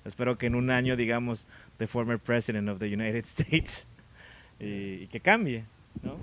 Espero 0.07 0.37
que 0.37 0.47
en 0.47 0.55
un 0.55 0.71
año 0.71 0.95
digamos 0.95 1.47
the 1.77 1.87
former 1.87 2.17
president 2.17 2.69
of 2.69 2.79
the 2.79 2.87
United 2.87 3.23
States 3.25 3.85
y, 4.59 5.07
que 5.07 5.19
cambie, 5.19 5.65
¿no? 6.01 6.17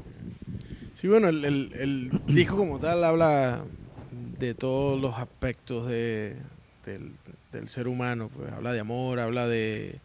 Sí, 0.94 1.06
bueno, 1.08 1.28
el, 1.28 1.44
el- 1.44 1.72
el 1.74 2.10
disco 2.26 2.56
como 2.56 2.78
tal 2.80 3.04
habla 3.04 3.64
de 4.38 4.54
todos 4.54 5.00
los 5.00 5.18
aspectos 5.18 5.86
de, 5.88 6.34
del, 6.86 7.12
del 7.52 7.68
ser 7.68 7.88
humano, 7.88 8.30
pues 8.34 8.50
habla 8.52 8.72
de 8.72 8.80
amor, 8.80 9.20
habla 9.20 9.46
de, 9.46 9.98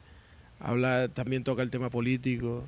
habla, 0.60 1.08
también 1.08 1.44
toca 1.44 1.62
el 1.62 1.70
tema 1.70 1.90
político, 1.90 2.66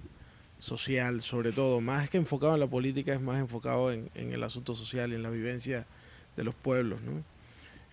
social, 0.59 1.21
sobre 1.21 1.51
todo, 1.51 1.81
más 1.81 2.09
que 2.09 2.17
enfocado 2.17 2.53
en 2.53 2.59
la 2.59 2.67
política, 2.67 3.13
es 3.13 3.21
más 3.21 3.39
enfocado 3.39 3.91
en, 3.91 4.09
en 4.15 4.31
el 4.31 4.43
asunto 4.43 4.75
social 4.75 5.11
y 5.11 5.15
en 5.15 5.23
la 5.23 5.29
vivencia 5.31 5.85
de 6.37 6.43
los 6.43 6.53
pueblos, 6.55 7.01
¿no? 7.01 7.23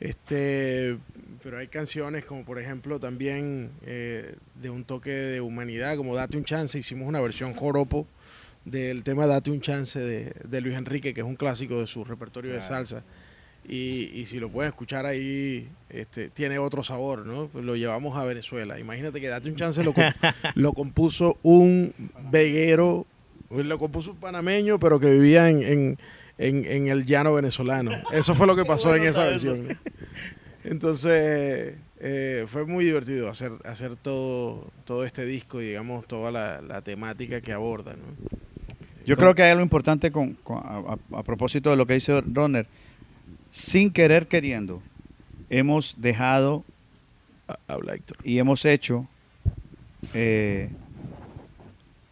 Este, 0.00 0.96
pero 1.42 1.58
hay 1.58 1.68
canciones 1.68 2.24
como 2.24 2.44
por 2.44 2.58
ejemplo 2.58 3.00
también 3.00 3.70
eh, 3.84 4.36
de 4.54 4.70
un 4.70 4.84
toque 4.84 5.10
de 5.10 5.40
humanidad, 5.40 5.96
como 5.96 6.14
Date 6.14 6.36
un 6.36 6.44
chance, 6.44 6.78
hicimos 6.78 7.08
una 7.08 7.20
versión 7.20 7.54
joropo 7.54 8.06
del 8.64 9.02
tema 9.02 9.26
Date 9.26 9.50
un 9.50 9.60
chance 9.60 9.98
de, 9.98 10.32
de 10.44 10.60
Luis 10.60 10.76
Enrique, 10.76 11.14
que 11.14 11.20
es 11.20 11.26
un 11.26 11.36
clásico 11.36 11.80
de 11.80 11.86
su 11.86 12.04
repertorio 12.04 12.52
de 12.52 12.62
salsa. 12.62 13.02
Y, 13.66 14.10
y 14.14 14.26
si 14.26 14.40
lo 14.40 14.48
pueden 14.48 14.70
escuchar 14.70 15.04
ahí, 15.04 15.68
este, 15.90 16.30
tiene 16.30 16.58
otro 16.58 16.82
sabor, 16.82 17.26
¿no? 17.26 17.48
Pues 17.48 17.64
lo 17.64 17.76
llevamos 17.76 18.16
a 18.16 18.24
Venezuela. 18.24 18.78
Imagínate 18.78 19.20
que 19.20 19.28
Date 19.28 19.50
un 19.50 19.56
chance 19.56 19.82
lo, 19.84 19.92
lo 20.54 20.72
compuso 20.72 21.36
un 21.42 21.92
veguero, 22.30 23.06
lo 23.50 23.78
compuso 23.78 24.12
un 24.12 24.16
panameño, 24.18 24.78
pero 24.78 24.98
que 24.98 25.12
vivía 25.12 25.50
en, 25.50 25.62
en, 25.62 25.98
en- 26.38 26.64
en 26.64 26.88
el 26.88 27.04
llano 27.06 27.34
venezolano. 27.34 27.90
Eso 28.12 28.34
fue 28.34 28.46
lo 28.46 28.56
que 28.56 28.64
pasó 28.64 28.94
en 28.94 29.02
esa 29.04 29.24
versión. 29.24 29.76
Entonces, 30.64 31.74
eh, 32.00 32.44
fue 32.48 32.66
muy 32.66 32.84
divertido 32.84 33.28
hacer, 33.28 33.52
hacer 33.64 33.96
todo, 33.96 34.70
todo 34.84 35.04
este 35.04 35.24
disco 35.24 35.60
y, 35.62 35.68
digamos, 35.68 36.06
toda 36.06 36.30
la, 36.30 36.60
la 36.60 36.82
temática 36.82 37.40
que 37.40 37.52
aborda, 37.52 37.92
¿no? 37.94 38.04
Yo 39.06 39.16
creo 39.16 39.34
que 39.34 39.42
hay 39.42 39.50
algo 39.52 39.62
importante 39.62 40.12
con, 40.12 40.34
con- 40.34 40.58
a, 40.58 40.94
a- 41.14 41.18
a 41.20 41.22
propósito 41.22 41.70
de 41.70 41.76
lo 41.76 41.86
que 41.86 41.94
dice 41.94 42.20
Ronner. 42.20 42.66
Sin 43.50 43.90
querer 43.90 44.26
queriendo, 44.26 44.82
hemos 45.48 45.94
dejado 45.98 46.64
Habla 47.66 47.94
Héctor. 47.94 48.18
y 48.22 48.38
hemos 48.38 48.66
hecho 48.66 49.08
eh, 50.12 50.68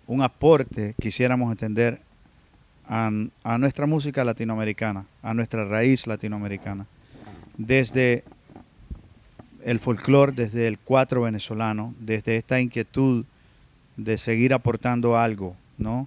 un 0.07 0.23
aporte, 0.23 0.95
quisiéramos 0.99 1.51
entender, 1.53 2.01
a, 2.89 3.59
nuestra 3.59 3.87
música 3.87 4.25
latinoamericana, 4.25 5.07
a 5.23 5.35
nuestra 5.35 5.65
raíz 5.65 6.07
latinoamericana. 6.07 6.87
Desde 7.57 8.25
el 9.65 9.81
folclore, 9.81 10.33
desde 10.33 10.69
el 10.69 10.79
cuatro 10.79 11.23
venezolano, 11.23 11.95
desde 11.99 12.37
esta 12.37 12.61
inquietud 12.61 13.25
de 13.97 14.19
seguir 14.19 14.55
aportando 14.55 15.19
algo, 15.19 15.57
¿no? 15.79 16.07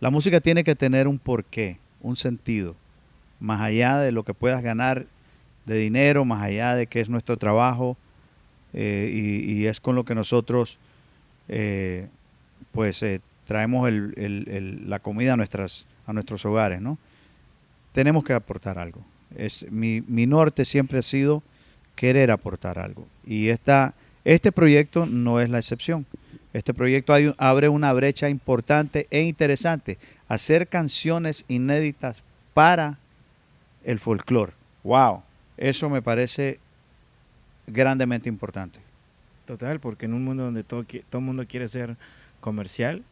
La 0.00 0.10
música 0.10 0.40
tiene 0.40 0.64
que 0.64 0.76
tener 0.76 1.08
un 1.08 1.18
porqué, 1.18 1.78
un 2.00 2.16
sentido, 2.16 2.76
más 3.40 3.60
allá 3.60 3.98
de 3.98 4.12
lo 4.12 4.24
que 4.24 4.34
puedas 4.34 4.62
ganar 4.62 5.06
de 5.66 5.78
dinero, 5.78 6.24
más 6.24 6.42
allá 6.42 6.74
de 6.74 6.86
que 6.86 7.00
es 7.00 7.08
nuestro 7.08 7.36
trabajo, 7.36 7.96
eh, 8.74 9.10
y, 9.46 9.66
es 9.66 9.80
con 9.80 9.96
lo 9.96 10.04
que 10.04 10.14
nosotros 10.14 10.78
eh, 11.48 12.08
pues 12.72 13.02
eh, 13.02 13.20
traemos 13.46 13.90
la 13.90 14.98
comida 14.98 15.32
a 15.32 15.36
nuestras 15.36 15.86
a 16.08 16.12
nuestros 16.12 16.44
hogares 16.44 16.80
no 16.80 16.98
tenemos 17.92 18.24
que 18.24 18.32
aportar 18.32 18.78
algo. 18.78 19.04
Es 19.36 19.70
mi, 19.70 20.00
mi 20.00 20.26
norte 20.26 20.64
siempre 20.64 20.98
ha 20.98 21.02
sido 21.02 21.42
querer 21.94 22.30
aportar 22.30 22.78
algo. 22.78 23.06
Y 23.24 23.48
esta 23.48 23.94
este 24.28 24.52
proyecto 24.52 25.06
no 25.06 25.40
es 25.40 25.48
la 25.48 25.58
excepción. 25.58 26.04
Este 26.52 26.74
proyecto 26.74 27.14
abre 27.38 27.68
una 27.68 27.92
brecha 27.92 28.28
importante 28.28 29.06
e 29.10 29.22
interesante. 29.22 29.98
Hacer 30.28 30.68
canciones 30.68 31.46
inéditas 31.48 32.22
para 32.52 32.98
el 33.84 33.98
folclore. 33.98 34.52
Wow. 34.84 35.22
Eso 35.56 35.88
me 35.88 36.02
parece 36.02 36.58
grandemente 37.66 38.28
importante. 38.28 38.80
Total, 39.46 39.80
porque 39.80 40.04
en 40.04 40.12
un 40.12 40.24
mundo 40.24 40.44
donde 40.44 40.62
todo, 40.62 40.84
todo 41.08 41.22
mundo 41.22 41.46
quiere 41.46 41.66
ser 41.66 41.96
comercial, 42.40 43.02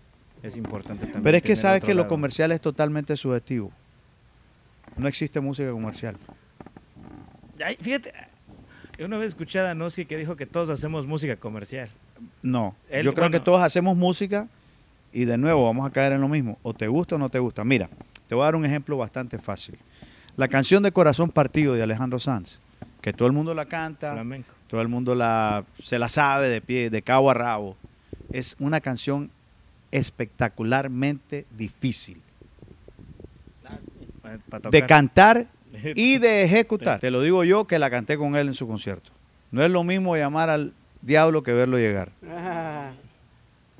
es 0.43 0.57
importante 0.57 1.05
también. 1.05 1.23
Pero 1.23 1.37
es 1.37 1.43
que 1.43 1.57
sabes 1.57 1.83
que 1.83 1.95
lo 1.95 2.07
comercial 2.09 2.53
es 2.53 2.61
totalmente 2.61 3.17
subjetivo. 3.17 3.73
No 4.97 5.09
existe 5.09 5.41
música 5.41 5.71
comercial. 5.71 6.17
Ay, 7.65 7.77
fíjate, 7.81 8.13
una 9.05 9.17
vez 9.19 9.29
escuché 9.29 9.59
a 9.59 9.63
Danossi 9.63 10.05
que 10.07 10.17
dijo 10.17 10.37
que 10.37 10.47
todos 10.47 10.69
hacemos 10.71 11.07
música 11.07 11.37
comercial. 11.37 11.89
No, 12.43 12.75
Él- 12.89 13.05
yo 13.05 13.13
creo 13.15 13.25
bueno. 13.25 13.39
que 13.39 13.45
todos 13.45 13.63
hacemos 13.63 13.97
música 13.97 14.47
y 15.13 15.25
de 15.25 15.37
nuevo 15.39 15.65
vamos 15.65 15.87
a 15.87 15.91
caer 15.91 16.13
en 16.13 16.21
lo 16.21 16.29
mismo. 16.29 16.59
O 16.63 16.75
te 16.75 16.87
gusta 16.89 17.17
o 17.17 17.19
no 17.19 17.29
te 17.29 17.39
gusta. 17.39 17.65
Mira, 17.65 17.89
te 18.29 18.35
voy 18.35 18.43
a 18.43 18.47
dar 18.47 18.57
un 18.57 18.65
ejemplo 18.65 18.97
bastante 18.97 19.39
fácil. 19.39 19.79
La 20.37 20.49
canción 20.49 20.83
de 20.83 20.93
Corazón 20.93 21.31
Partido 21.31 21.75
de 21.75 21.83
Alejandro 21.83 22.19
Sanz, 22.19 22.59
que 23.01 23.13
todo 23.13 23.27
el 23.27 23.33
mundo 23.33 23.55
la 23.55 23.67
canta, 23.67 24.13
Flamenco. 24.13 24.53
todo 24.67 24.81
el 24.83 24.89
mundo 24.89 25.15
la, 25.15 25.65
se 25.83 25.99
la 25.99 26.09
sabe 26.09 26.49
de 26.51 26.61
pie, 26.61 26.91
de 26.91 27.03
cabo 27.03 27.31
a 27.31 27.35
rabo. 27.35 27.77
Es 28.33 28.57
una 28.59 28.81
canción 28.81 29.31
espectacularmente 29.91 31.47
difícil 31.57 32.21
de 34.71 34.87
cantar 34.87 35.47
y 35.95 36.19
de 36.19 36.43
ejecutar. 36.43 37.01
Te 37.01 37.11
lo 37.11 37.21
digo 37.21 37.45
yo 37.45 37.67
que 37.67 37.79
la 37.79 37.91
canté 37.91 38.17
con 38.17 38.37
él 38.37 38.49
en 38.49 38.55
su 38.55 38.67
concierto. 38.67 39.11
No 39.51 39.63
es 39.63 39.71
lo 39.71 39.85
mismo 39.85 40.17
llamar 40.17 40.51
al 40.51 40.73
diablo 41.03 41.43
que 41.43 41.53
verlo 41.53 41.79
llegar. 41.79 42.11
Ah, 42.29 42.93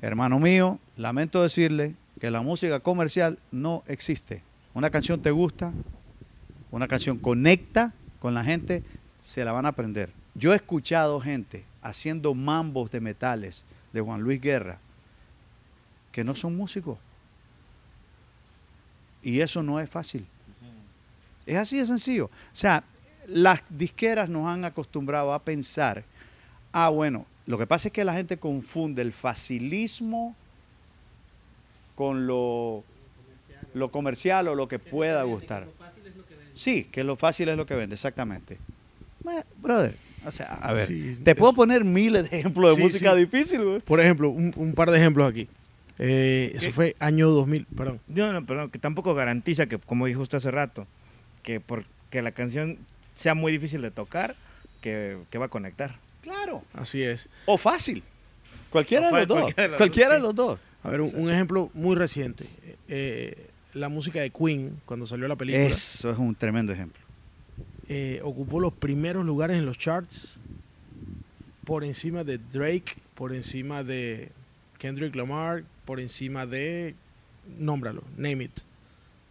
Hermano 0.01 0.39
mío, 0.39 0.79
lamento 0.95 1.41
decirle 1.41 1.95
que 2.19 2.31
la 2.31 2.41
música 2.41 2.79
comercial 2.79 3.39
no 3.51 3.83
existe. 3.87 4.43
Una 4.73 4.89
canción 4.91 5.21
te 5.21 5.31
gusta, 5.31 5.73
una 6.71 6.87
canción 6.87 7.17
conecta 7.17 7.93
con 8.19 8.33
la 8.33 8.43
gente, 8.43 8.83
se 9.23 9.43
la 9.43 9.51
van 9.51 9.65
a 9.65 9.69
aprender. 9.69 10.11
Yo 10.35 10.53
he 10.53 10.55
escuchado 10.55 11.19
gente 11.19 11.65
haciendo 11.81 12.35
mambos 12.35 12.91
de 12.91 13.01
metales 13.01 13.63
de 13.91 14.01
Juan 14.01 14.21
Luis 14.21 14.39
Guerra 14.39 14.79
que 16.17 16.23
no 16.23 16.33
son 16.33 16.57
músicos. 16.57 16.97
Y 19.21 19.39
eso 19.41 19.61
no 19.61 19.79
es 19.79 19.87
fácil. 19.87 20.25
Es 21.45 21.55
así 21.57 21.77
de 21.77 21.85
sencillo. 21.85 22.25
O 22.25 22.55
sea, 22.57 22.83
las 23.27 23.61
disqueras 23.69 24.27
nos 24.27 24.47
han 24.47 24.65
acostumbrado 24.65 25.31
a 25.31 25.43
pensar, 25.43 26.03
ah, 26.71 26.89
bueno, 26.89 27.27
lo 27.45 27.59
que 27.59 27.67
pasa 27.67 27.89
es 27.89 27.91
que 27.91 28.03
la 28.03 28.15
gente 28.15 28.37
confunde 28.37 29.03
el 29.03 29.11
facilismo 29.11 30.35
con 31.93 32.25
lo, 32.25 32.83
lo 33.75 33.91
comercial 33.91 34.47
o 34.47 34.55
lo 34.55 34.67
que 34.67 34.79
pueda 34.79 35.21
gustar. 35.21 35.67
Sí, 36.55 36.85
que 36.85 37.03
lo 37.03 37.15
fácil 37.15 37.49
es 37.49 37.57
lo 37.57 37.67
que 37.67 37.75
vende, 37.75 37.93
exactamente. 37.93 38.57
Brother, 39.61 39.95
o 40.25 40.31
sea, 40.31 40.55
a 40.55 40.73
ver, 40.73 40.87
Sí, 40.87 41.19
te 41.23 41.35
puedo 41.35 41.53
poner 41.53 41.83
miles 41.83 42.27
de 42.31 42.39
ejemplos 42.39 42.71
de 42.71 42.75
Sí, 42.77 42.81
música 42.81 43.11
sí. 43.13 43.19
difícil, 43.19 43.63
güey. 43.63 43.79
Por 43.81 43.99
ejemplo, 43.99 44.29
un, 44.29 44.51
un 44.55 44.73
par 44.73 44.89
de 44.89 44.97
ejemplos 44.97 45.29
aquí. 45.29 45.47
Eh, 45.99 46.51
eso 46.55 46.71
fue 46.71 46.95
año 46.99 47.29
2000, 47.29 47.65
perdón. 47.75 47.99
No, 48.07 48.31
no, 48.31 48.45
pero 48.45 48.69
que 48.69 48.79
tampoco 48.79 49.15
garantiza 49.15 49.65
que, 49.67 49.77
como 49.79 50.05
dijo 50.05 50.21
usted 50.21 50.37
hace 50.37 50.51
rato, 50.51 50.85
que 51.43 51.59
porque 51.59 52.21
la 52.21 52.31
canción 52.31 52.77
sea 53.13 53.33
muy 53.33 53.51
difícil 53.51 53.81
de 53.81 53.89
tocar, 53.91 54.35
que, 54.81 55.17
que 55.31 55.37
va 55.37 55.45
a 55.47 55.49
conectar. 55.49 55.95
Claro. 56.21 56.63
Así 56.73 57.01
es. 57.01 57.29
O 57.45 57.57
fácil. 57.57 58.03
Cualquiera 58.69 59.09
O 59.09 59.15
de 59.15 59.19
los 59.25 59.27
dos. 59.27 59.39
cualquiera 59.39 59.63
de 59.63 59.67
los 59.69 59.77
Cualquiera 59.77 60.09
dos, 60.09 60.17
de 60.17 60.21
los 60.23 60.35
dos. 60.35 60.59
A 60.83 60.89
ver, 60.89 61.01
un, 61.01 61.11
un 61.15 61.29
ejemplo 61.31 61.71
muy 61.73 61.95
reciente. 61.95 62.45
Eh, 62.87 63.47
la 63.73 63.89
música 63.89 64.19
de 64.19 64.29
Queen, 64.29 64.79
cuando 64.85 65.07
salió 65.07 65.27
la 65.27 65.35
película, 65.35 65.63
Eso 65.65 66.11
es 66.11 66.17
un 66.17 66.35
tremendo 66.35 66.73
ejemplo. 66.73 67.01
eh, 67.89 68.19
ocupó 68.23 68.59
los 68.59 68.73
primeros 68.73 69.25
lugares 69.25 69.57
en 69.57 69.65
los 69.65 69.77
charts 69.77 70.35
por 71.63 71.83
encima 71.83 72.23
de 72.23 72.37
Drake, 72.37 72.93
por 73.15 73.33
encima 73.33 73.83
de 73.83 74.29
Kendrick 74.77 75.15
Lamar, 75.15 75.63
por 75.85 75.99
encima 75.99 76.45
de, 76.45 76.95
nómbralo, 77.59 78.03
name 78.17 78.45
it, 78.45 78.59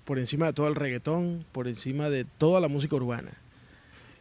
por 0.05 0.19
encima 0.19 0.47
de 0.47 0.53
todo 0.53 0.69
el 0.69 0.75
reggaetón, 0.75 1.45
por 1.53 1.69
encima 1.69 2.11
de 2.11 2.25
toda 2.25 2.61
la 2.61 2.69
música 2.69 2.97
urbana. 2.97 3.33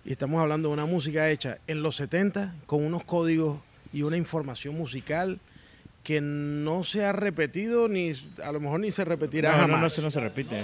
Y 0.04 0.12
estamos 0.12 0.42
hablando 0.42 0.70
de 0.70 0.74
una 0.74 0.86
música 0.86 1.30
hecha 1.30 1.58
en 1.68 1.82
los 1.82 1.96
70 1.96 2.56
con 2.66 2.84
unos 2.84 3.04
códigos 3.04 3.60
y 3.92 4.04
una 4.04 4.18
información 4.18 4.78
musical 4.78 5.40
que 6.04 6.22
no 6.22 6.84
se 6.84 7.04
ha 7.04 7.12
repetido 7.12 7.88
ni 7.88 8.12
a 8.44 8.52
lo 8.52 8.60
mejor 8.60 8.80
ni 8.80 8.92
se 8.92 9.04
repetirá 9.04 9.52
no, 9.52 9.56
no, 9.56 9.62
jamás. 9.64 9.82
no, 9.82 9.88
eso 9.88 10.02
no 10.04 10.12
se 10.12 10.20
repite. 10.20 10.62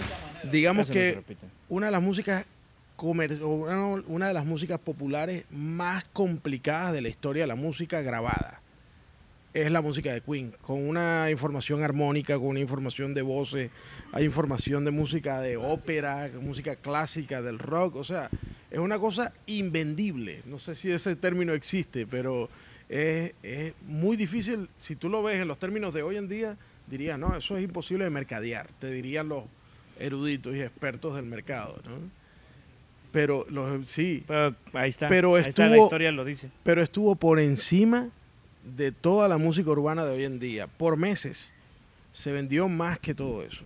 Digamos 0.52 0.90
no 0.90 0.94
se 0.94 1.00
que 1.00 1.16
repite. 1.16 1.48
una 1.70 1.88
de 1.88 1.92
las 1.92 2.02
músicas 2.02 2.46
una 2.98 4.28
de 4.28 4.34
las 4.34 4.46
músicas 4.46 4.80
populares 4.80 5.46
más 5.50 6.06
complicadas 6.14 6.94
de 6.94 7.02
la 7.02 7.10
historia 7.10 7.44
de 7.44 7.48
la 7.48 7.56
música 7.56 8.02
grabada 8.02 8.62
es 9.54 9.70
la 9.72 9.82
música 9.82 10.14
de 10.14 10.22
Queen, 10.22 10.54
con 10.62 10.88
una 10.88 11.30
información 11.30 11.84
armónica, 11.84 12.36
con 12.38 12.48
una 12.48 12.60
información 12.62 13.14
de 13.14 13.22
voces, 13.22 13.70
hay 14.14 14.24
información 14.26 14.86
de 14.86 14.92
música 14.92 15.42
de 15.42 15.58
ópera, 15.58 16.30
música 16.42 16.76
clásica, 16.78 17.42
del 17.42 17.60
rock, 17.60 17.96
o 17.98 18.04
sea, 18.04 18.30
es 18.70 18.80
una 18.80 18.98
cosa 19.00 19.34
invendible. 19.48 20.42
No 20.46 20.58
sé 20.60 20.76
si 20.76 20.90
ese 20.92 21.16
término 21.18 21.54
existe, 21.54 22.08
pero 22.08 22.50
es, 22.88 23.34
es 23.44 23.74
muy 23.86 24.16
difícil, 24.16 24.70
si 24.78 24.96
tú 24.96 25.10
lo 25.10 25.22
ves 25.22 25.40
en 25.42 25.48
los 25.50 25.60
términos 25.60 25.94
de 25.94 26.02
hoy 26.04 26.16
en 26.16 26.30
día, 26.30 26.58
dirías, 26.88 27.20
no, 27.20 27.36
eso 27.36 27.58
es 27.58 27.64
imposible 27.64 28.06
de 28.06 28.10
mercadear, 28.10 28.68
te 28.80 28.90
dirían 28.90 29.28
los 29.28 29.44
eruditos 30.00 30.56
y 30.56 30.62
expertos 30.62 31.16
del 31.16 31.26
mercado, 31.26 31.80
¿no? 31.86 31.92
Pero 33.12 33.46
los, 33.50 33.90
sí, 33.92 34.24
Pero 34.26 34.56
ahí 34.74 34.90
está. 34.90 35.10
Pero 35.10 35.36
ahí 35.36 35.44
está, 35.46 35.64
la 35.68 35.76
estuvo- 35.76 35.86
historia 35.88 36.12
lo 36.14 36.24
dice. 36.24 36.50
pero 36.64 36.82
estuvo 36.82 37.16
por 37.16 37.40
encima 37.42 38.10
de 38.64 38.92
toda 38.92 39.28
la 39.28 39.38
música 39.38 39.70
urbana 39.70 40.06
de 40.06 40.12
hoy 40.12 40.24
en 40.24 40.40
día. 40.40 40.68
Por 40.68 40.98
meses 40.98 41.52
se 42.12 42.32
vendió 42.32 42.68
más 42.68 43.00
que 43.00 43.14
todo 43.14 43.44
eso. 43.44 43.64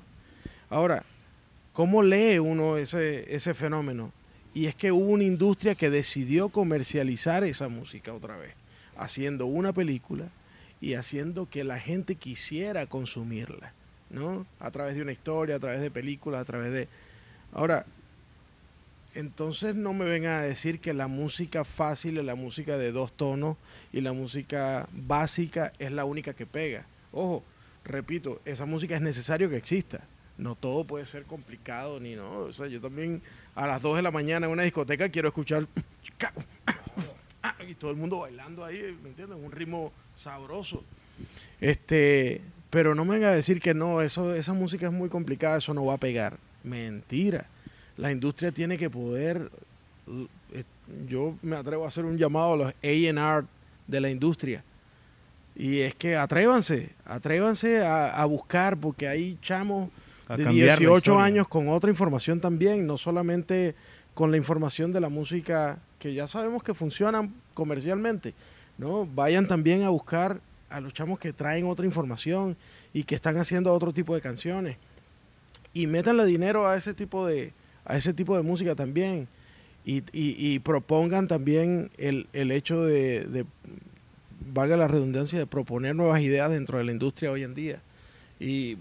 Ahora, 0.69 1.03
¿cómo 1.73 2.01
lee 2.01 2.39
uno 2.39 2.77
ese, 2.77 3.33
ese 3.33 3.53
fenómeno? 3.53 4.11
Y 4.53 4.67
es 4.67 4.75
que 4.75 4.91
hubo 4.91 5.11
una 5.11 5.23
industria 5.23 5.75
que 5.75 5.89
decidió 5.89 6.49
comercializar 6.49 7.43
esa 7.43 7.67
música 7.67 8.13
otra 8.13 8.37
vez, 8.37 8.53
haciendo 8.95 9.45
una 9.47 9.73
película 9.73 10.29
y 10.79 10.93
haciendo 10.93 11.49
que 11.49 11.63
la 11.63 11.79
gente 11.79 12.15
quisiera 12.15 12.85
consumirla, 12.85 13.73
¿no? 14.09 14.45
A 14.59 14.71
través 14.71 14.95
de 14.95 15.01
una 15.01 15.11
historia, 15.11 15.55
a 15.55 15.59
través 15.59 15.81
de 15.81 15.91
películas, 15.91 16.41
a 16.41 16.45
través 16.45 16.71
de... 16.71 16.87
Ahora, 17.51 17.85
entonces 19.15 19.75
no 19.75 19.93
me 19.93 20.05
vengan 20.05 20.33
a 20.33 20.41
decir 20.41 20.79
que 20.79 20.93
la 20.93 21.07
música 21.07 21.63
fácil 21.63 22.23
la 22.25 22.35
música 22.35 22.77
de 22.77 22.91
dos 22.91 23.13
tonos 23.13 23.57
y 23.91 24.01
la 24.01 24.13
música 24.13 24.87
básica 24.91 25.73
es 25.79 25.91
la 25.91 26.05
única 26.05 26.33
que 26.33 26.45
pega. 26.45 26.85
Ojo, 27.11 27.43
repito, 27.83 28.41
esa 28.45 28.65
música 28.65 28.95
es 28.95 29.01
necesario 29.01 29.49
que 29.49 29.55
exista. 29.55 30.01
No 30.37 30.55
todo 30.55 30.83
puede 30.83 31.05
ser 31.05 31.23
complicado 31.23 31.99
ni 31.99 32.15
no. 32.15 32.39
O 32.39 32.53
sea, 32.53 32.67
yo 32.67 32.81
también 32.81 33.21
a 33.55 33.65
las 33.67 33.81
2 33.81 33.95
de 33.95 34.01
la 34.01 34.11
mañana 34.11 34.47
en 34.47 34.51
una 34.51 34.63
discoteca 34.63 35.07
quiero 35.07 35.29
escuchar 35.29 35.65
y 37.67 37.75
todo 37.75 37.91
el 37.91 37.97
mundo 37.97 38.19
bailando 38.19 38.63
ahí, 38.65 38.97
¿me 39.01 39.09
entiendes? 39.09 39.37
Un 39.41 39.51
ritmo 39.51 39.91
sabroso. 40.17 40.83
Este, 41.61 42.41
pero 42.69 42.95
no 42.95 43.05
me 43.05 43.15
venga 43.15 43.29
a 43.29 43.35
decir 43.35 43.61
que 43.61 43.73
no, 43.73 44.01
eso, 44.01 44.35
esa 44.35 44.53
música 44.53 44.87
es 44.87 44.91
muy 44.91 45.09
complicada, 45.09 45.57
eso 45.57 45.73
no 45.73 45.85
va 45.85 45.93
a 45.93 45.99
pegar. 45.99 46.37
Mentira. 46.63 47.47
La 47.97 48.11
industria 48.11 48.51
tiene 48.51 48.77
que 48.77 48.89
poder. 48.89 49.49
eh, 50.53 50.63
Yo 51.07 51.35
me 51.41 51.55
atrevo 51.55 51.85
a 51.85 51.87
hacer 51.87 52.05
un 52.05 52.17
llamado 52.17 52.53
a 52.53 52.57
los 52.57 52.73
AR 53.17 53.45
de 53.87 54.01
la 54.01 54.09
industria. 54.09 54.63
Y 55.55 55.79
es 55.79 55.95
que 55.95 56.17
atrévanse, 56.17 56.89
atrévanse 57.05 57.81
a, 57.85 58.21
a 58.21 58.25
buscar, 58.25 58.77
porque 58.77 59.07
hay 59.07 59.37
chamos 59.41 59.89
A 60.27 60.35
de 60.35 60.43
cambiar 60.43 60.67
la 60.67 60.75
18 60.79 60.97
historia. 60.97 61.23
años 61.23 61.47
con 61.47 61.69
otra 61.69 61.89
información 61.89 62.41
también, 62.41 62.85
no 62.85 62.97
solamente 62.97 63.73
con 64.13 64.31
la 64.31 64.37
información 64.37 64.91
de 64.91 64.99
la 64.99 65.07
música 65.09 65.77
que 65.99 66.13
ya 66.13 66.27
sabemos 66.27 66.61
que 66.61 66.73
funcionan 66.73 67.33
comercialmente, 67.53 68.33
¿no? 68.77 69.05
Vayan 69.05 69.47
también 69.47 69.83
a 69.83 69.89
buscar 69.89 70.39
a 70.69 70.81
los 70.81 70.93
chamos 70.93 71.19
que 71.19 71.31
traen 71.31 71.65
otra 71.67 71.85
información 71.85 72.57
y 72.93 73.03
que 73.03 73.15
están 73.15 73.37
haciendo 73.37 73.71
otro 73.73 73.93
tipo 73.93 74.13
de 74.13 74.19
canciones 74.21 74.75
y 75.73 75.87
métanle 75.87 76.25
dinero 76.25 76.67
a 76.67 76.75
ese 76.75 76.93
tipo 76.93 77.25
de 77.25 77.53
a 77.85 77.95
ese 77.97 78.13
tipo 78.13 78.35
de 78.35 78.43
música 78.43 78.75
también 78.75 79.27
y, 79.85 80.03
y- 80.11 80.59
propongan 80.59 81.27
también 81.27 81.91
el, 81.97 82.27
el 82.33 82.51
hecho 82.51 82.83
de, 82.83 83.45
valga 84.53 84.75
la 84.77 84.87
redundancia, 84.87 85.37
de 85.37 85.45
proponer 85.45 85.95
nuevas 85.95 86.21
ideas 86.21 86.49
dentro 86.49 86.77
de 86.79 86.85
la 86.85 86.91
industria 86.91 87.31
hoy 87.31 87.43
en 87.43 87.53
día. 87.53 87.81
Y, 88.39 88.77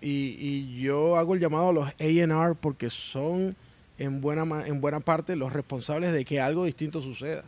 y- 0.00 0.80
yo 0.80 1.16
hago 1.16 1.34
el 1.34 1.40
llamado 1.40 1.68
a 1.68 1.72
los 1.72 1.88
A&R 1.88 2.54
porque 2.60 2.88
son 2.88 3.54
en 3.98 4.20
buena, 4.20 4.66
en 4.66 4.80
buena 4.80 5.00
parte 5.00 5.36
los 5.36 5.52
responsables 5.52 6.12
de 6.12 6.24
que 6.24 6.40
algo 6.40 6.64
distinto 6.64 7.02
suceda. 7.02 7.44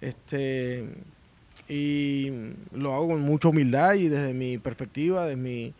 Este, 0.00 0.84
y 1.68 2.30
lo 2.72 2.94
hago 2.94 3.08
con 3.08 3.20
mucha 3.20 3.48
humildad 3.48 3.94
y 3.94 4.08
desde 4.08 4.34
mi 4.34 4.58
perspectiva, 4.58 5.26
desde 5.26 5.40
mi, 5.40 5.72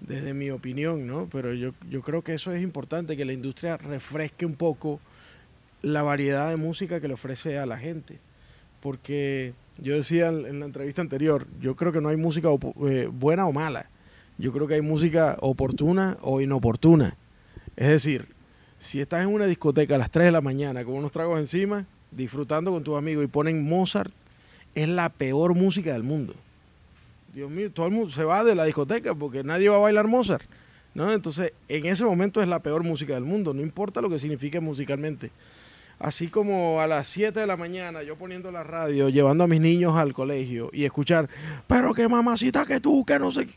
desde 0.00 0.34
mi 0.34 0.50
opinión, 0.50 1.06
¿no? 1.06 1.28
Pero 1.30 1.54
yo, 1.54 1.72
yo 1.88 2.02
creo 2.02 2.22
que 2.22 2.34
eso 2.34 2.52
es 2.52 2.62
importante, 2.62 3.16
que 3.16 3.24
la 3.24 3.32
industria 3.32 3.76
refresque 3.76 4.46
un 4.46 4.54
poco 4.54 5.00
la 5.82 6.02
variedad 6.02 6.48
de 6.50 6.56
música 6.56 7.00
que 7.00 7.08
le 7.08 7.14
ofrece 7.14 7.58
a 7.58 7.66
la 7.66 7.78
gente. 7.78 8.18
Porque 8.80 9.54
yo 9.78 9.94
decía 9.94 10.28
en 10.28 10.60
la 10.60 10.66
entrevista 10.66 11.02
anterior, 11.02 11.46
yo 11.60 11.76
creo 11.76 11.92
que 11.92 12.00
no 12.00 12.08
hay 12.08 12.16
música 12.16 12.48
eh, 12.86 13.08
buena 13.10 13.46
o 13.46 13.52
mala. 13.52 13.88
Yo 14.38 14.52
creo 14.52 14.66
que 14.66 14.74
hay 14.74 14.82
música 14.82 15.36
oportuna 15.40 16.16
o 16.22 16.40
inoportuna. 16.40 17.16
Es 17.76 17.88
decir, 17.88 18.28
si 18.78 19.00
estás 19.00 19.22
en 19.22 19.32
una 19.32 19.46
discoteca 19.46 19.94
a 19.94 19.98
las 19.98 20.10
3 20.10 20.26
de 20.26 20.32
la 20.32 20.40
mañana 20.40 20.84
con 20.84 20.94
unos 20.94 21.12
tragos 21.12 21.38
encima, 21.38 21.86
disfrutando 22.10 22.70
con 22.72 22.84
tus 22.84 22.96
amigos 22.96 23.24
y 23.24 23.28
ponen 23.28 23.66
Mozart, 23.66 24.12
es 24.74 24.88
la 24.88 25.08
peor 25.08 25.54
música 25.54 25.92
del 25.92 26.02
mundo. 26.02 26.34
Dios 27.34 27.50
mío, 27.50 27.70
todo 27.72 27.86
el 27.86 27.92
mundo 27.92 28.10
se 28.10 28.22
va 28.22 28.44
de 28.44 28.54
la 28.54 28.64
discoteca 28.64 29.14
porque 29.14 29.42
nadie 29.42 29.68
va 29.68 29.76
a 29.76 29.80
bailar 29.80 30.06
Mozart. 30.06 30.44
¿no? 30.94 31.12
Entonces, 31.12 31.52
en 31.68 31.86
ese 31.86 32.04
momento 32.04 32.40
es 32.40 32.48
la 32.48 32.60
peor 32.60 32.84
música 32.84 33.14
del 33.14 33.24
mundo, 33.24 33.52
no 33.52 33.60
importa 33.60 34.00
lo 34.00 34.08
que 34.08 34.18
signifique 34.18 34.60
musicalmente. 34.60 35.30
Así 35.98 36.28
como 36.28 36.80
a 36.80 36.86
las 36.86 37.06
7 37.08 37.40
de 37.40 37.46
la 37.46 37.56
mañana 37.56 38.02
yo 38.02 38.16
poniendo 38.16 38.50
la 38.50 38.62
radio, 38.62 39.08
llevando 39.08 39.44
a 39.44 39.48
mis 39.48 39.60
niños 39.60 39.96
al 39.96 40.12
colegio 40.12 40.70
y 40.72 40.84
escuchar, 40.84 41.28
pero 41.66 41.94
qué 41.94 42.08
mamacita 42.08 42.64
que 42.66 42.80
tú, 42.80 43.04
que 43.04 43.18
no 43.18 43.30
sé. 43.30 43.46
qué". 43.46 43.54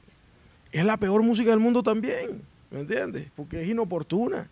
Es 0.71 0.85
la 0.85 0.97
peor 0.97 1.23
música 1.23 1.51
del 1.51 1.59
mundo 1.59 1.83
también, 1.83 2.41
¿me 2.71 2.79
entiendes? 2.79 3.27
Porque 3.35 3.61
es 3.61 3.67
inoportuna. 3.67 4.49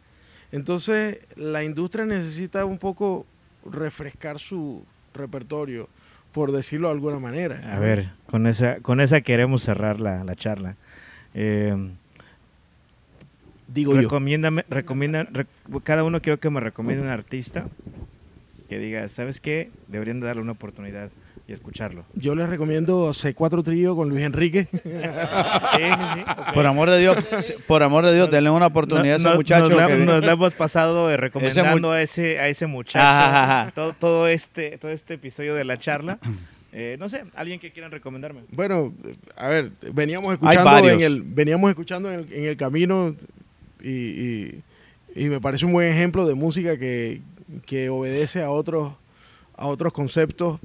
Entonces, 0.51 1.19
la 1.35 1.63
industria 1.63 2.05
necesita 2.05 2.65
un 2.65 2.77
poco 2.77 3.25
refrescar 3.65 4.39
su 4.39 4.83
repertorio, 5.13 5.89
por 6.35 6.51
decirlo 6.51 6.89
de 6.89 6.93
alguna 6.95 7.17
manera. 7.17 7.61
A 7.73 7.79
ver, 7.79 8.09
con 8.27 8.45
esa, 8.45 8.81
con 8.81 8.99
esa 8.99 9.21
queremos 9.21 9.63
cerrar 9.63 10.01
la, 10.01 10.23
la 10.25 10.35
charla. 10.35 10.75
Eh, 11.33 11.73
digo 13.67 13.93
yo. 13.95 14.01
recomienda, 14.01 14.49
rec- 14.51 15.47
cada 15.83 16.03
uno 16.03 16.21
quiero 16.21 16.39
que 16.41 16.49
me 16.49 16.59
recomiende 16.59 17.01
un 17.03 17.09
artista 17.09 17.67
que 18.67 18.79
diga, 18.79 19.07
¿sabes 19.07 19.39
qué? 19.39 19.71
Deberían 19.87 20.19
de 20.19 20.27
darle 20.27 20.41
una 20.41 20.51
oportunidad 20.51 21.09
y 21.47 21.53
escucharlo. 21.53 22.05
Yo 22.15 22.33
les 22.35 22.49
recomiendo 22.49 23.09
C4 23.11 23.63
Trío 23.63 23.95
con 23.95 24.09
Luis 24.09 24.23
Enrique. 24.23 24.67
Sí, 25.75 25.81
sí, 25.81 26.03
sí. 26.15 26.21
Por 26.53 26.65
amor 26.65 26.89
de 26.89 26.99
Dios, 26.99 27.17
por 27.67 27.83
amor 27.83 28.05
de 28.05 28.13
Dios, 28.15 28.31
denle 28.31 28.49
una 28.49 28.67
oportunidad 28.67 29.13
a 29.13 29.17
ese 29.17 29.29
No- 29.29 29.35
muchacho. 29.35 29.69
Nos, 29.69 29.77
la- 29.77 29.87
que- 29.87 29.97
nos 29.97 30.23
la 30.23 30.31
hemos 30.31 30.53
pasado 30.53 31.11
eh, 31.11 31.17
recomendando 31.17 31.87
mu- 31.89 31.93
a 31.93 32.01
ese 32.01 32.39
a 32.39 32.47
ese 32.47 32.65
muchacho 32.67 33.05
Ajá, 33.05 33.27
ajá, 33.43 33.61
ajá. 33.61 33.71
Todo, 33.71 33.93
todo 33.93 34.27
este 34.27 34.77
todo 34.77 34.91
este 34.91 35.15
episodio 35.15 35.53
de 35.55 35.65
la 35.65 35.77
charla. 35.77 36.19
Eh, 36.77 36.97
no 36.99 37.07
sé, 37.07 37.23
alguien 37.35 37.57
que 37.61 37.71
quieran 37.71 37.89
recomendarme. 37.89 38.41
Bueno, 38.51 38.93
a 39.37 39.47
ver, 39.47 39.71
veníamos 39.93 40.33
escuchando 40.33 40.89
en 40.89 40.99
el 40.99 41.23
veníamos 41.23 41.69
escuchando 41.69 42.11
en 42.11 42.19
el, 42.19 42.33
en 42.33 42.43
el 42.47 42.57
camino 42.57 43.15
y, 43.81 43.89
y- 43.89 44.63
y 45.15 45.29
me 45.29 45.39
parece 45.39 45.65
un 45.65 45.71
buen 45.71 45.87
ejemplo 45.89 46.27
de 46.27 46.33
música 46.33 46.77
que, 46.77 47.21
que 47.65 47.87
obedece 47.87 48.41
a 48.43 48.49
otros 48.49 48.91
a 49.55 49.67
otros 49.67 49.93
conceptos, 49.93 50.59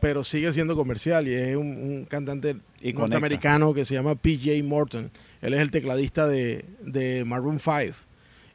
pero 0.00 0.24
sigue 0.24 0.52
siendo 0.52 0.74
comercial 0.76 1.28
y 1.28 1.34
es 1.34 1.56
un, 1.56 1.66
un 1.68 2.04
cantante 2.04 2.56
Y 2.80 2.92
norteamericano 2.92 3.72
que 3.74 3.84
se 3.84 3.94
llama 3.94 4.14
PJ 4.14 4.62
Morton. 4.64 5.10
Él 5.42 5.54
es 5.54 5.60
el 5.60 5.70
tecladista 5.70 6.26
de, 6.28 6.64
de 6.82 7.24
Maroon 7.24 7.60
5 7.60 7.96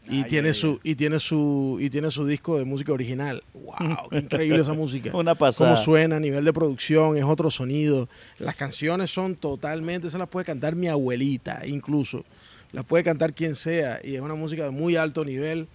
y 0.07 0.23
tiene 0.25 0.53
su 0.53 0.79
y 0.83 0.93
tiene 0.93 1.19
su 1.19 1.77
y 1.81 1.89
tiene 1.89 2.11
su 2.11 2.27
disco 2.27 2.59
de 2.59 2.65
música 2.65 2.91
original. 2.93 3.43
Wow, 3.55 4.09
qué 4.11 4.17
increíble 4.19 4.61
esa 4.61 4.73
música. 4.73 5.09
Una 5.17 5.33
pasada. 5.33 5.71
Cómo 5.71 5.83
suena 5.83 6.17
a 6.17 6.19
nivel 6.19 6.45
de 6.45 6.53
producción, 6.53 7.17
es 7.17 7.23
otro 7.23 7.49
sonido. 7.49 8.07
Las 8.37 8.55
canciones 8.55 9.09
son 9.09 9.35
totalmente, 9.35 10.09
se 10.11 10.19
las 10.19 10.27
puede 10.27 10.45
cantar 10.45 10.75
mi 10.75 10.87
abuelita, 10.87 11.65
incluso. 11.65 12.23
Las 12.71 12.85
puede 12.85 13.03
cantar 13.03 13.33
quien 13.33 13.55
sea. 13.55 13.99
Y 14.03 14.13
es 14.15 14.21
una 14.21 14.35
música 14.35 14.63
de 14.65 14.69
muy 14.69 14.95
alto 14.95 15.25
nivel. 15.25 15.67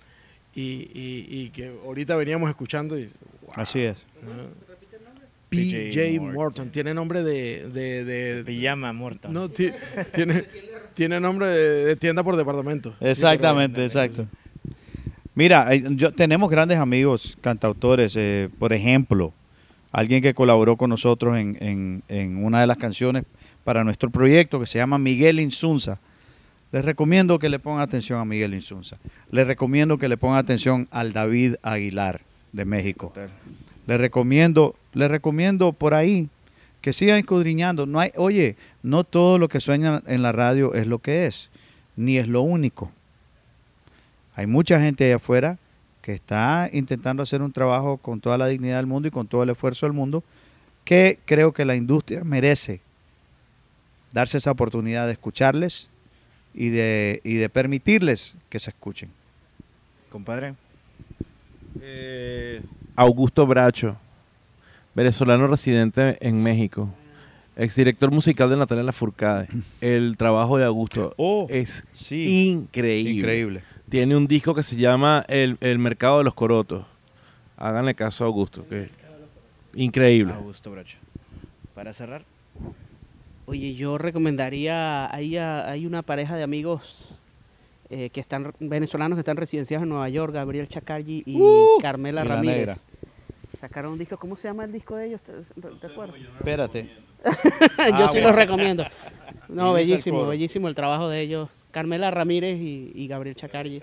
Y, 0.54 0.90
y- 0.94 1.26
y 1.28 1.50
que 1.50 1.72
ahorita 1.84 2.14
veníamos 2.16 2.48
escuchando. 2.50 2.96
Y, 2.98 3.04
wow. 3.42 3.52
Así 3.54 3.80
es. 3.80 3.96
PJ 5.50 6.18
Morton. 6.20 6.34
Morton. 6.34 6.70
Tiene 6.70 6.94
nombre 6.94 7.22
de. 7.22 7.68
de, 7.70 8.04
de- 8.04 8.44
Pijama 8.44 8.92
muerta. 8.92 9.28
no, 9.28 9.48
ti- 9.48 9.70
tiene, 10.14 10.44
tiene 10.94 11.20
nombre 11.20 11.46
de, 11.48 11.84
de 11.86 11.96
tienda 11.96 12.22
por 12.22 12.36
departamento. 12.36 12.94
Exactamente, 13.00 13.84
exacto. 13.84 14.26
Mira, 15.34 15.72
eh, 15.74 15.82
yo, 15.90 16.12
tenemos 16.12 16.50
grandes 16.50 16.78
amigos 16.78 17.36
cantautores. 17.40 18.14
eh, 18.16 18.48
por 18.58 18.72
ejemplo, 18.72 19.32
alguien 19.92 20.22
que 20.22 20.34
colaboró 20.34 20.76
con 20.76 20.90
nosotros 20.90 21.36
en, 21.38 21.56
en- 21.60 22.02
en 22.08 22.44
una 22.44 22.60
de 22.60 22.66
las 22.66 22.76
canciones 22.78 23.24
para 23.64 23.84
nuestro 23.84 24.10
proyecto 24.10 24.58
que 24.60 24.66
se 24.66 24.78
llama 24.78 24.98
Miguel 24.98 25.40
Insunza. 25.40 25.98
Les 26.72 26.84
recomiendo 26.84 27.38
que 27.38 27.48
le 27.48 27.58
pongan 27.58 27.80
atención 27.82 28.20
a 28.20 28.24
Miguel 28.24 28.54
Insunza. 28.54 28.96
Les 29.32 29.46
recomiendo 29.46 29.98
que 29.98 30.08
le 30.08 30.16
pongan 30.16 30.38
atención 30.38 30.86
al 30.92 31.12
David 31.12 31.56
Aguilar 31.62 32.20
de 32.52 32.64
México. 32.64 33.12
Les 33.90 33.98
recomiendo, 33.98 34.76
les 34.92 35.10
recomiendo 35.10 35.72
por 35.72 35.94
ahí 35.94 36.28
que 36.80 36.92
sigan 36.92 37.18
escudriñando. 37.18 37.86
No 37.86 37.98
hay, 37.98 38.12
oye, 38.14 38.54
no 38.84 39.02
todo 39.02 39.36
lo 39.36 39.48
que 39.48 39.58
sueña 39.58 40.00
en 40.06 40.22
la 40.22 40.30
radio 40.30 40.74
es 40.74 40.86
lo 40.86 41.00
que 41.00 41.26
es, 41.26 41.50
ni 41.96 42.16
es 42.16 42.28
lo 42.28 42.42
único. 42.42 42.92
Hay 44.36 44.46
mucha 44.46 44.80
gente 44.80 45.06
allá 45.06 45.16
afuera 45.16 45.58
que 46.02 46.12
está 46.12 46.70
intentando 46.72 47.24
hacer 47.24 47.42
un 47.42 47.50
trabajo 47.50 47.96
con 47.96 48.20
toda 48.20 48.38
la 48.38 48.46
dignidad 48.46 48.76
del 48.76 48.86
mundo 48.86 49.08
y 49.08 49.10
con 49.10 49.26
todo 49.26 49.42
el 49.42 49.50
esfuerzo 49.50 49.86
del 49.86 49.92
mundo, 49.92 50.22
que 50.84 51.18
creo 51.24 51.50
que 51.50 51.64
la 51.64 51.74
industria 51.74 52.22
merece 52.22 52.80
darse 54.12 54.38
esa 54.38 54.52
oportunidad 54.52 55.06
de 55.06 55.14
escucharles 55.14 55.88
y 56.54 56.68
de, 56.68 57.20
y 57.24 57.34
de 57.34 57.48
permitirles 57.48 58.36
que 58.50 58.60
se 58.60 58.70
escuchen. 58.70 59.10
Compadre. 60.10 60.54
Eh, 61.80 62.62
Augusto 63.04 63.46
Bracho, 63.46 63.96
venezolano 64.94 65.46
residente 65.46 66.18
en 66.20 66.42
México, 66.42 66.90
exdirector 67.56 68.10
musical 68.10 68.50
de 68.50 68.58
Natalia 68.58 68.84
Lafourcade. 68.84 69.48
El 69.80 70.18
trabajo 70.18 70.58
de 70.58 70.66
Augusto 70.66 71.14
Oh, 71.16 71.46
es 71.48 71.82
sí. 71.94 72.50
increíble. 72.50 73.12
Increíble. 73.12 73.62
Tiene 73.88 74.14
un 74.16 74.26
disco 74.26 74.54
que 74.54 74.62
se 74.62 74.76
llama 74.76 75.24
El, 75.28 75.56
El 75.62 75.78
Mercado 75.78 76.18
de 76.18 76.24
los 76.24 76.34
Corotos. 76.34 76.84
Háganle 77.56 77.94
caso 77.94 78.24
a 78.24 78.26
Augusto, 78.26 78.66
que 78.68 78.90
increíble. 79.74 80.34
Augusto 80.34 80.70
Bracho. 80.70 80.98
Para 81.74 81.94
cerrar. 81.94 82.22
Oye, 83.46 83.72
yo 83.76 83.96
recomendaría, 83.96 85.10
hay, 85.10 85.38
a- 85.38 85.70
hay 85.70 85.86
una 85.86 86.02
pareja 86.02 86.36
de 86.36 86.42
amigos 86.42 87.14
eh, 87.90 88.10
que 88.10 88.20
están 88.20 88.52
venezolanos 88.60 89.16
que 89.16 89.20
están 89.20 89.36
residenciados 89.36 89.82
en 89.82 89.88
Nueva 89.90 90.08
York, 90.08 90.32
Gabriel 90.32 90.68
Chacargi 90.68 91.22
y 91.26 91.38
Carmela 91.82 92.22
y 92.22 92.28
la 92.28 92.34
Ramírez. 92.36 92.56
negra. 92.58 92.74
Sacaron 93.58 93.92
un 93.92 93.98
disco, 93.98 94.16
¿cómo 94.16 94.36
se 94.36 94.48
llama 94.48 94.64
el 94.64 94.72
disco 94.72 94.96
de 94.96 95.08
ellos? 95.08 95.20
¿Te, 95.22 95.32
te 95.80 95.86
acuerdas? 95.86 96.16
Espérate. 96.38 96.84
yo 97.24 97.30
Ah, 97.76 98.08
sí 98.08 98.18
bueno. 98.20 98.28
los 98.28 98.36
recomiendo. 98.36 98.84
No, 99.48 99.72
bellísimo, 99.72 100.26
bellísimo 100.28 100.68
el 100.68 100.76
trabajo 100.76 101.08
de 101.08 101.20
ellos. 101.20 101.50
Carmela 101.72 102.12
Ramírez 102.12 102.56
y, 102.60 102.92
y 102.94 103.08
Gabriel 103.08 103.34
Chacargi. 103.34 103.82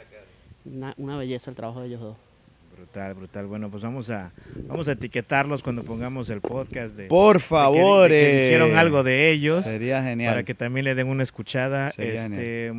Una, 0.64 0.94
una 0.98 1.18
belleza 1.18 1.50
el 1.50 1.58
trabajo 1.58 1.82
de 1.82 1.88
ellos 1.88 2.00
dos. 2.02 2.18
Brutal, 2.88 3.14
brutal. 3.16 3.46
Bueno, 3.48 3.70
pues 3.70 3.84
vamos 3.84 4.10
a 4.10 4.32
vamos 4.66 4.88
a 4.88 4.94
etiquetarlos 4.94 5.62
cuando 5.62 5.84
pongamos 5.84 6.30
el 6.30 6.40
podcast 6.40 6.96
de 6.96 7.08
Por 7.08 7.36
de 7.36 7.42
que- 7.42 7.48
favor. 7.48 8.10
de 8.10 8.18
que, 8.20 8.44
dijeron 8.46 8.78
algo 8.78 9.04
de 9.04 9.30
ellos. 9.30 9.66
Sería 9.66 10.02
genial. 10.02 10.32
para 10.32 10.44
que 10.44 10.54
también 10.54 10.86
le 10.86 10.96
den 10.96 11.08
una 11.08 11.24
escuchada. 11.24 11.92
Sería 11.92 12.14
Este, 12.14 12.72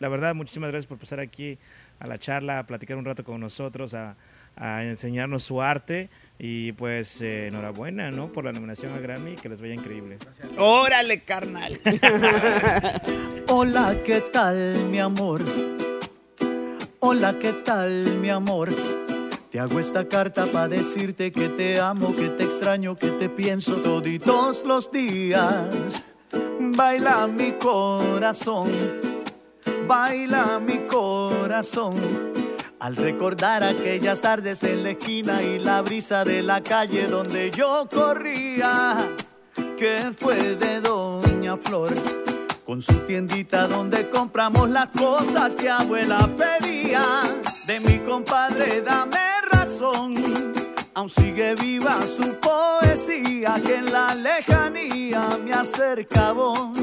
la 0.00 0.08
verdad, 0.08 0.34
muchísimas 0.34 0.70
gracias 0.72 0.86
por 0.88 0.98
pasar 0.98 1.20
aquí 1.20 1.58
a 2.00 2.08
la 2.08 2.18
charla, 2.18 2.58
a 2.58 2.66
platicar 2.66 2.96
un 2.96 3.04
rato 3.04 3.22
con 3.22 3.40
nosotros, 3.40 3.94
a, 3.94 4.16
a 4.56 4.82
enseñarnos 4.84 5.44
su 5.44 5.62
arte 5.62 6.10
y 6.40 6.72
pues 6.72 7.22
eh, 7.22 7.46
enhorabuena, 7.46 8.10
¿no? 8.10 8.32
Por 8.32 8.44
la 8.44 8.50
nominación 8.52 8.92
a 8.94 8.98
Grammy, 8.98 9.36
que 9.36 9.48
les 9.48 9.60
vaya 9.60 9.74
increíble. 9.74 10.18
Órale, 10.58 11.20
carnal. 11.20 11.78
Hola, 13.48 13.94
¿qué 14.04 14.20
tal, 14.32 14.86
mi 14.90 14.98
amor? 14.98 15.40
Hola, 16.98 17.36
¿qué 17.40 17.52
tal, 17.52 18.16
mi 18.20 18.28
amor? 18.28 18.70
Te 19.52 19.60
hago 19.60 19.78
esta 19.80 20.08
carta 20.08 20.46
para 20.46 20.66
decirte 20.66 21.30
que 21.30 21.50
te 21.50 21.78
amo, 21.78 22.16
que 22.16 22.30
te 22.30 22.44
extraño, 22.44 22.96
que 22.96 23.08
te 23.08 23.28
pienso 23.28 23.82
toditos 23.82 24.64
los 24.64 24.90
días. 24.90 26.02
Baila 26.58 27.26
mi 27.26 27.52
corazón, 27.52 28.70
baila 29.86 30.58
mi 30.58 30.78
corazón. 30.86 31.92
Al 32.80 32.96
recordar 32.96 33.62
aquellas 33.62 34.22
tardes 34.22 34.64
en 34.64 34.84
la 34.84 34.92
esquina 34.92 35.42
y 35.42 35.58
la 35.58 35.82
brisa 35.82 36.24
de 36.24 36.40
la 36.40 36.62
calle 36.62 37.08
donde 37.08 37.50
yo 37.50 37.86
corría, 37.92 39.06
que 39.76 40.14
fue 40.16 40.56
de 40.56 40.80
Doña 40.80 41.58
Flor 41.58 41.92
con 42.64 42.80
su 42.80 42.94
tiendita 43.00 43.66
donde 43.66 44.08
compramos 44.08 44.70
las 44.70 44.88
cosas 44.88 45.54
que 45.54 45.68
abuela 45.68 46.26
pedía. 46.38 47.04
De 47.66 47.80
mi 47.80 47.98
compadre, 47.98 48.80
dame 48.80 49.31
Aún 49.64 51.08
sigue 51.08 51.54
viva 51.54 52.00
su 52.02 52.34
poesía 52.40 53.54
que 53.64 53.76
en 53.76 53.92
la 53.92 54.12
lejanía 54.12 55.38
me 55.44 55.52
acerca 55.52 56.30
a 56.30 56.32
vos. 56.32 56.76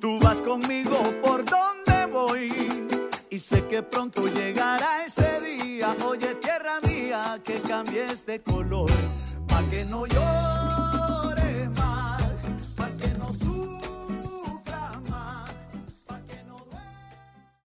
Tú 0.00 0.18
vas 0.20 0.42
conmigo 0.42 0.98
por 1.22 1.46
donde 1.46 2.04
voy 2.12 2.52
y 3.30 3.40
sé 3.40 3.64
que 3.68 3.82
pronto 3.82 4.26
llegará 4.26 5.06
ese 5.06 5.40
día. 5.40 5.96
Oye, 6.06 6.34
tierra 6.34 6.78
mía, 6.82 7.40
que 7.42 7.54
cambies 7.62 8.26
de 8.26 8.42
color, 8.42 8.90
pa' 9.48 9.62
que 9.70 9.86
no 9.86 10.04
llores. 10.04 10.83